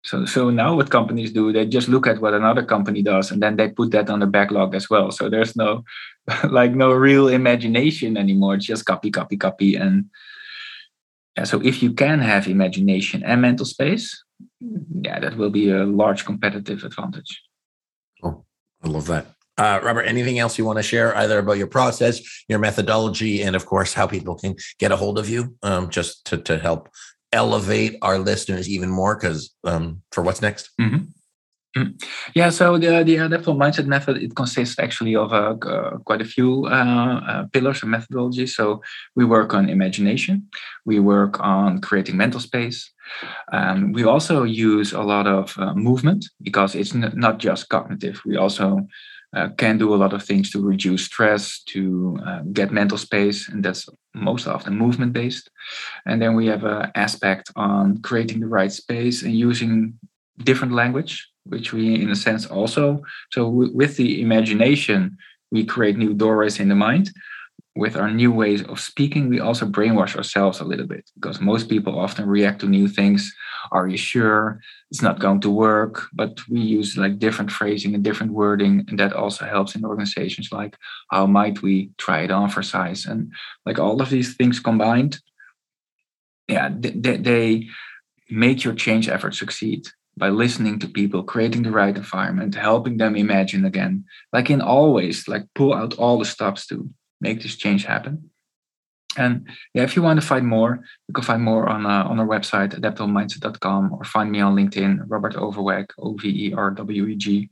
so, 0.04 0.26
so 0.26 0.50
now 0.50 0.76
what 0.76 0.90
companies 0.90 1.32
do, 1.32 1.50
they 1.50 1.64
just 1.64 1.88
look 1.88 2.06
at 2.06 2.20
what 2.20 2.34
another 2.34 2.62
company 2.62 3.02
does 3.02 3.30
and 3.30 3.42
then 3.42 3.56
they 3.56 3.70
put 3.70 3.90
that 3.92 4.10
on 4.10 4.20
the 4.20 4.26
backlog 4.26 4.74
as 4.74 4.90
well. 4.90 5.10
So 5.10 5.30
there's 5.30 5.56
no 5.56 5.82
like 6.50 6.72
no 6.74 6.92
real 6.92 7.28
imagination 7.28 8.18
anymore. 8.18 8.54
It's 8.54 8.66
just 8.66 8.84
copy, 8.84 9.10
copy, 9.10 9.38
copy. 9.38 9.76
And 9.76 10.04
yeah, 11.36 11.44
so 11.44 11.60
if 11.62 11.82
you 11.82 11.92
can 11.92 12.20
have 12.20 12.46
imagination 12.46 13.22
and 13.24 13.42
mental 13.42 13.66
space, 13.66 14.22
yeah, 14.60 15.18
that 15.20 15.36
will 15.36 15.50
be 15.50 15.70
a 15.70 15.84
large 15.84 16.24
competitive 16.24 16.84
advantage. 16.84 17.42
Oh, 18.22 18.44
I 18.82 18.88
love 18.88 19.06
that. 19.08 19.26
Uh, 19.56 19.80
Robert, 19.82 20.02
anything 20.02 20.38
else 20.38 20.58
you 20.58 20.64
want 20.64 20.78
to 20.78 20.82
share 20.82 21.16
either 21.16 21.38
about 21.38 21.58
your 21.58 21.68
process, 21.68 22.20
your 22.48 22.58
methodology, 22.58 23.42
and 23.42 23.54
of 23.54 23.66
course, 23.66 23.92
how 23.94 24.06
people 24.06 24.34
can 24.34 24.56
get 24.78 24.90
a 24.90 24.96
hold 24.96 25.18
of 25.18 25.28
you 25.28 25.56
um, 25.62 25.90
just 25.90 26.24
to, 26.26 26.38
to 26.38 26.58
help 26.58 26.88
elevate 27.32 27.96
our 28.02 28.18
listeners 28.18 28.68
even 28.68 28.88
more 28.88 29.16
because 29.16 29.54
um, 29.64 30.02
for 30.12 30.22
what's 30.22 30.40
next 30.40 30.70
mm-hmm. 30.80 31.04
Mm-hmm. 31.76 31.92
yeah 32.34 32.50
so 32.50 32.78
the 32.78 33.02
the 33.04 33.16
adaptable 33.16 33.56
mindset 33.56 33.86
method 33.86 34.16
it 34.16 34.34
consists 34.34 34.78
actually 34.78 35.14
of 35.16 35.32
uh, 35.32 35.54
uh, 35.66 35.98
quite 36.04 36.20
a 36.20 36.24
few 36.24 36.66
uh, 36.66 37.20
uh, 37.26 37.46
pillars 37.52 37.82
and 37.82 37.92
methodologies 37.92 38.50
so 38.50 38.80
we 39.16 39.24
work 39.24 39.54
on 39.54 39.68
imagination 39.68 40.48
we 40.84 40.98
work 40.98 41.40
on 41.40 41.80
creating 41.80 42.16
mental 42.16 42.40
space 42.40 42.92
um, 43.52 43.92
we 43.92 44.04
also 44.04 44.44
use 44.44 44.92
a 44.92 45.02
lot 45.02 45.26
of 45.26 45.56
uh, 45.58 45.74
movement 45.74 46.24
because 46.42 46.74
it's 46.74 46.94
n- 46.94 47.12
not 47.14 47.38
just 47.38 47.68
cognitive 47.68 48.20
we 48.24 48.36
also 48.36 48.86
uh, 49.36 49.48
can 49.58 49.76
do 49.78 49.92
a 49.92 49.96
lot 49.96 50.12
of 50.12 50.22
things 50.22 50.48
to 50.48 50.60
reduce 50.60 51.06
stress, 51.06 51.60
to 51.64 52.16
get 52.52 52.70
mental 52.70 52.96
space, 52.96 53.48
and 53.48 53.64
that's 53.64 53.88
most 54.14 54.46
often 54.46 54.78
movement 54.78 55.12
based. 55.12 55.50
And 56.06 56.22
then 56.22 56.36
we 56.36 56.46
have 56.46 56.62
an 56.62 56.92
aspect 56.94 57.50
on 57.56 58.00
creating 58.00 58.40
the 58.40 58.46
right 58.46 58.70
space 58.70 59.24
and 59.24 59.34
using 59.34 59.98
different 60.38 60.72
language, 60.72 61.28
which 61.44 61.72
we, 61.72 61.94
in 61.94 62.10
a 62.10 62.16
sense, 62.16 62.46
also. 62.46 63.02
So, 63.32 63.48
with 63.48 63.96
the 63.96 64.20
imagination, 64.20 65.16
we 65.50 65.64
create 65.64 65.96
new 65.96 66.14
doorways 66.14 66.60
in 66.60 66.68
the 66.68 66.74
mind, 66.74 67.10
with 67.76 67.96
our 67.96 68.10
new 68.10 68.30
ways 68.30 68.62
of 68.62 68.78
speaking, 68.78 69.28
we 69.28 69.40
also 69.40 69.66
brainwash 69.66 70.14
ourselves 70.16 70.60
a 70.60 70.64
little 70.64 70.86
bit 70.86 71.10
because 71.14 71.40
most 71.40 71.68
people 71.68 71.98
often 71.98 72.28
react 72.28 72.60
to 72.60 72.68
new 72.68 72.86
things. 72.86 73.34
Are 73.72 73.88
you 73.88 73.96
sure 73.96 74.60
it's 74.92 75.02
not 75.02 75.18
going 75.18 75.40
to 75.40 75.50
work? 75.50 76.06
But 76.12 76.38
we 76.48 76.60
use 76.60 76.96
like 76.96 77.18
different 77.18 77.50
phrasing 77.50 77.94
and 77.94 78.04
different 78.04 78.32
wording, 78.32 78.84
and 78.88 78.98
that 79.00 79.12
also 79.12 79.44
helps 79.44 79.74
in 79.74 79.84
organizations. 79.84 80.50
Like, 80.52 80.76
how 81.10 81.26
might 81.26 81.62
we 81.62 81.90
try 81.98 82.20
it 82.20 82.30
on 82.30 82.48
for 82.48 82.62
size? 82.62 83.06
And 83.06 83.32
like 83.66 83.80
all 83.80 84.00
of 84.00 84.10
these 84.10 84.36
things 84.36 84.60
combined, 84.60 85.18
yeah, 86.46 86.70
they, 86.72 87.16
they 87.16 87.68
make 88.30 88.62
your 88.62 88.74
change 88.74 89.08
effort 89.08 89.34
succeed 89.34 89.88
by 90.16 90.28
listening 90.28 90.78
to 90.78 90.88
people, 90.88 91.22
creating 91.22 91.62
the 91.62 91.70
right 91.70 91.96
environment, 91.96 92.54
helping 92.54 92.96
them 92.98 93.16
imagine 93.16 93.64
again. 93.64 94.04
Like 94.32 94.50
in 94.50 94.60
always, 94.60 95.28
like 95.28 95.44
pull 95.54 95.74
out 95.74 95.94
all 95.94 96.18
the 96.18 96.24
stops 96.24 96.66
to 96.68 96.88
make 97.20 97.42
this 97.42 97.56
change 97.56 97.84
happen. 97.84 98.30
And 99.16 99.48
yeah, 99.74 99.82
if 99.82 99.94
you 99.94 100.02
want 100.02 100.20
to 100.20 100.26
find 100.26 100.46
more, 100.46 100.80
you 101.08 101.14
can 101.14 101.24
find 101.24 101.42
more 101.42 101.68
on 101.68 101.86
uh, 101.86 102.04
on 102.04 102.18
our 102.18 102.26
website, 102.26 102.74
adaptablemindset.com, 102.78 103.92
or 103.92 104.04
find 104.04 104.30
me 104.30 104.40
on 104.40 104.56
LinkedIn, 104.56 105.04
Robert 105.06 105.34
Overweg, 105.34 105.86
O 105.98 106.14
V 106.14 106.48
E 106.48 106.54
R 106.54 106.70
W 106.70 107.06
E 107.06 107.16
G. 107.16 107.50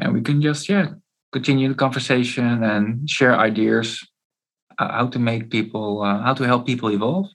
And 0.00 0.12
we 0.12 0.22
can 0.22 0.42
just, 0.42 0.68
yeah, 0.68 0.88
continue 1.32 1.68
the 1.68 1.74
conversation 1.74 2.64
and 2.64 3.08
share 3.08 3.38
ideas 3.38 4.06
uh, 4.78 4.92
how 4.92 5.06
to 5.08 5.18
make 5.18 5.50
people, 5.50 6.02
uh, 6.02 6.20
how 6.22 6.34
to 6.34 6.44
help 6.44 6.66
people 6.66 6.90
evolve. 6.90 7.26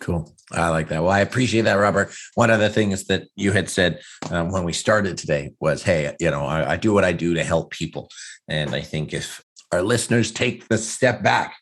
Cool. 0.00 0.30
I 0.52 0.68
like 0.68 0.88
that. 0.88 1.02
Well, 1.02 1.10
I 1.10 1.20
appreciate 1.20 1.62
that, 1.62 1.74
Robert. 1.74 2.14
One 2.34 2.50
of 2.50 2.60
the 2.60 2.68
things 2.68 3.04
that 3.06 3.24
you 3.34 3.52
had 3.52 3.70
said 3.70 4.00
um, 4.30 4.52
when 4.52 4.64
we 4.64 4.72
started 4.72 5.16
today 5.16 5.52
was, 5.58 5.82
"Hey, 5.82 6.14
you 6.20 6.30
know, 6.30 6.44
I, 6.44 6.72
I, 6.72 6.76
do 6.76 6.92
what 6.92 7.04
I 7.04 7.12
do 7.12 7.34
to 7.34 7.42
help 7.42 7.70
people," 7.70 8.10
and 8.46 8.74
I 8.74 8.82
think 8.82 9.14
if 9.14 9.42
our 9.72 9.82
listeners 9.82 10.30
take 10.30 10.68
the 10.68 10.78
step 10.78 11.22
back 11.22 11.56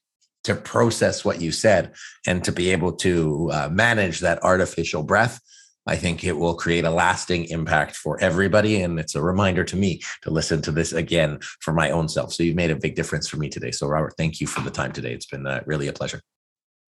to 0.45 0.55
process 0.55 1.25
what 1.25 1.41
you 1.41 1.53
said 1.53 1.95
and 2.27 2.45
to 2.45 2.53
be 2.53 2.71
able 2.71 2.93
to 2.93 3.51
uh, 3.53 3.69
manage 3.71 4.21
that 4.21 4.43
artificial 4.43 5.03
breath, 5.03 5.41
I 5.87 5.97
think 5.97 6.25
it 6.25 6.37
will 6.37 6.55
create 6.55 6.85
a 6.85 6.91
lasting 6.91 7.47
impact 7.47 7.97
for 7.97 8.21
everybody. 8.21 8.83
And 8.83 8.99
it's 8.99 9.15
a 9.15 9.23
reminder 9.23 9.65
to 9.65 9.77
me 9.77 10.03
to 10.23 10.31
listen 10.31 10.61
to 10.63 10.71
this 10.71 10.93
again 10.93 11.39
for 11.61 11.73
my 11.73 11.91
own 11.91 12.09
self. 12.09 12.33
So 12.35 12.43
you've 12.43 12.57
made 12.57 12.71
a 12.71 12.77
big 12.77 12.95
difference 12.95 13.29
for 13.29 13.37
me 13.37 13.49
today. 13.49 13.71
So, 13.71 13.87
Robert, 13.87 14.15
thank 14.19 14.41
you 14.41 14.47
for 14.47 14.61
the 14.61 14.71
time 14.71 14.93
today. 14.93 15.13
It's 15.13 15.27
been 15.27 15.47
uh, 15.47 15.63
really 15.67 15.89
a 15.89 15.93
pleasure. 15.93 16.21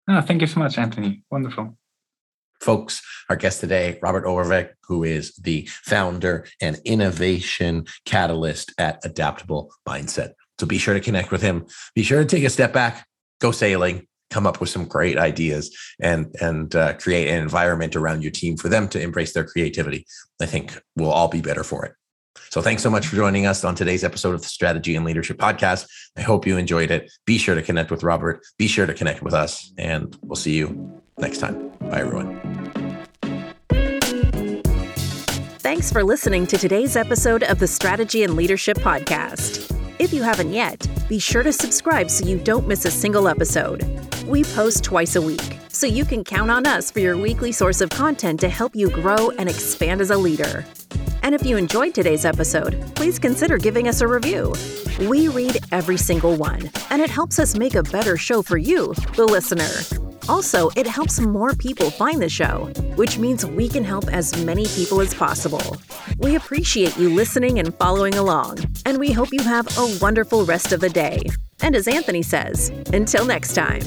Oh, 0.09 0.21
thank 0.21 0.40
you 0.40 0.47
so 0.47 0.61
much, 0.61 0.79
Anthony. 0.79 1.23
Wonderful. 1.31 1.77
Folks, 2.61 3.03
our 3.29 3.37
guest 3.37 3.61
today, 3.61 3.99
Robert 4.01 4.25
Overweg, 4.25 4.71
who 4.85 5.05
is 5.05 5.35
the 5.37 5.69
founder 5.85 6.47
and 6.61 6.81
innovation 6.85 7.87
catalyst 8.05 8.73
at 8.79 9.05
Adaptable 9.05 9.73
Mindset. 9.87 10.33
So 10.59 10.66
be 10.66 10.79
sure 10.79 10.95
to 10.95 11.01
connect 11.01 11.31
with 11.31 11.42
him. 11.42 11.66
Be 11.95 12.03
sure 12.03 12.21
to 12.21 12.25
take 12.25 12.45
a 12.45 12.51
step 12.51 12.73
back, 12.73 13.07
go 13.40 13.51
sailing, 13.51 14.07
come 14.31 14.47
up 14.47 14.61
with 14.61 14.71
some 14.71 14.87
great 14.87 15.19
ideas, 15.19 15.77
and 16.01 16.35
and 16.40 16.75
uh, 16.75 16.95
create 16.95 17.29
an 17.29 17.42
environment 17.42 17.95
around 17.95 18.23
your 18.23 18.33
team 18.33 18.57
for 18.57 18.69
them 18.69 18.88
to 18.88 19.01
embrace 19.01 19.33
their 19.33 19.45
creativity. 19.45 20.07
I 20.40 20.47
think 20.47 20.81
we'll 20.97 21.12
all 21.12 21.29
be 21.29 21.42
better 21.42 21.62
for 21.62 21.85
it. 21.85 21.92
So 22.51 22.62
thanks 22.62 22.83
so 22.83 22.90
much 22.90 23.07
for 23.07 23.16
joining 23.16 23.46
us 23.46 23.64
on 23.64 23.75
today's 23.75 24.05
episode 24.05 24.35
of 24.35 24.42
the 24.42 24.49
Strategy 24.49 24.96
and 24.96 25.05
Leadership 25.05 25.38
Podcast. 25.38 25.88
I 26.16 26.22
hope 26.22 26.46
you 26.46 26.57
enjoyed 26.57 26.90
it. 26.90 27.11
Be 27.25 27.38
sure 27.38 27.55
to 27.55 27.62
connect 27.62 27.90
with 27.90 28.03
Robert. 28.03 28.44
Be 28.59 28.66
sure 28.66 28.87
to 28.87 28.94
connect 28.94 29.22
with 29.22 29.35
us, 29.35 29.72
and 29.79 30.16
we'll 30.22 30.37
see 30.37 30.55
you 30.55 31.03
next 31.18 31.38
time. 31.38 31.70
Bye, 31.81 32.01
everyone. 32.01 32.40
Thanks 35.61 35.92
for 35.92 36.05
listening 36.05 36.46
to 36.46 36.57
today's 36.57 36.96
episode 36.96 37.42
of 37.42 37.59
the 37.59 37.66
Strategy 37.66 38.22
and 38.22 38.35
Leadership 38.37 38.79
Podcast. 38.79 39.72
If 39.99 40.12
you 40.12 40.22
haven't 40.22 40.53
yet, 40.53 40.87
be 41.09 41.18
sure 41.18 41.42
to 41.42 41.53
subscribe 41.53 42.11
so 42.11 42.25
you 42.25 42.38
don't 42.38 42.68
miss 42.68 42.85
a 42.85 42.90
single 42.90 43.29
episode. 43.29 43.85
We 44.27 44.44
post 44.44 44.85
twice 44.85 45.16
a 45.16 45.22
week, 45.22 45.59
so 45.68 45.87
you 45.87 46.05
can 46.05 46.22
count 46.22 46.51
on 46.51 46.66
us 46.66 46.90
for 46.90 47.01
your 47.01 47.16
weekly 47.16 47.51
source 47.51 47.81
of 47.81 47.90
content 47.90 48.40
to 48.40 48.49
help 48.49 48.77
you 48.77 48.90
grow 48.90 49.31
and 49.31 49.49
expand 49.49 50.01
as 50.01 50.11
a 50.11 50.16
leader. 50.16 50.64
And 51.26 51.34
if 51.34 51.44
you 51.44 51.56
enjoyed 51.56 51.92
today's 51.92 52.24
episode, 52.24 52.80
please 52.94 53.18
consider 53.18 53.58
giving 53.58 53.88
us 53.88 54.00
a 54.00 54.06
review. 54.06 54.54
We 55.08 55.26
read 55.26 55.58
every 55.72 55.96
single 55.96 56.36
one, 56.36 56.70
and 56.90 57.02
it 57.02 57.10
helps 57.10 57.40
us 57.40 57.56
make 57.56 57.74
a 57.74 57.82
better 57.82 58.16
show 58.16 58.42
for 58.42 58.58
you, 58.58 58.94
the 59.16 59.26
listener. 59.26 59.68
Also, 60.28 60.70
it 60.76 60.86
helps 60.86 61.18
more 61.18 61.52
people 61.54 61.90
find 61.90 62.22
the 62.22 62.28
show, 62.28 62.66
which 62.94 63.18
means 63.18 63.44
we 63.44 63.68
can 63.68 63.82
help 63.82 64.06
as 64.06 64.40
many 64.44 64.66
people 64.68 65.00
as 65.00 65.14
possible. 65.14 65.76
We 66.18 66.36
appreciate 66.36 66.96
you 66.96 67.12
listening 67.12 67.58
and 67.58 67.74
following 67.74 68.14
along, 68.14 68.58
and 68.84 68.96
we 68.96 69.10
hope 69.10 69.32
you 69.32 69.42
have 69.42 69.66
a 69.76 69.98
wonderful 70.00 70.44
rest 70.44 70.70
of 70.70 70.78
the 70.78 70.90
day. 70.90 71.22
And 71.60 71.74
as 71.74 71.88
Anthony 71.88 72.22
says, 72.22 72.70
until 72.92 73.24
next 73.24 73.54
time. 73.54 73.82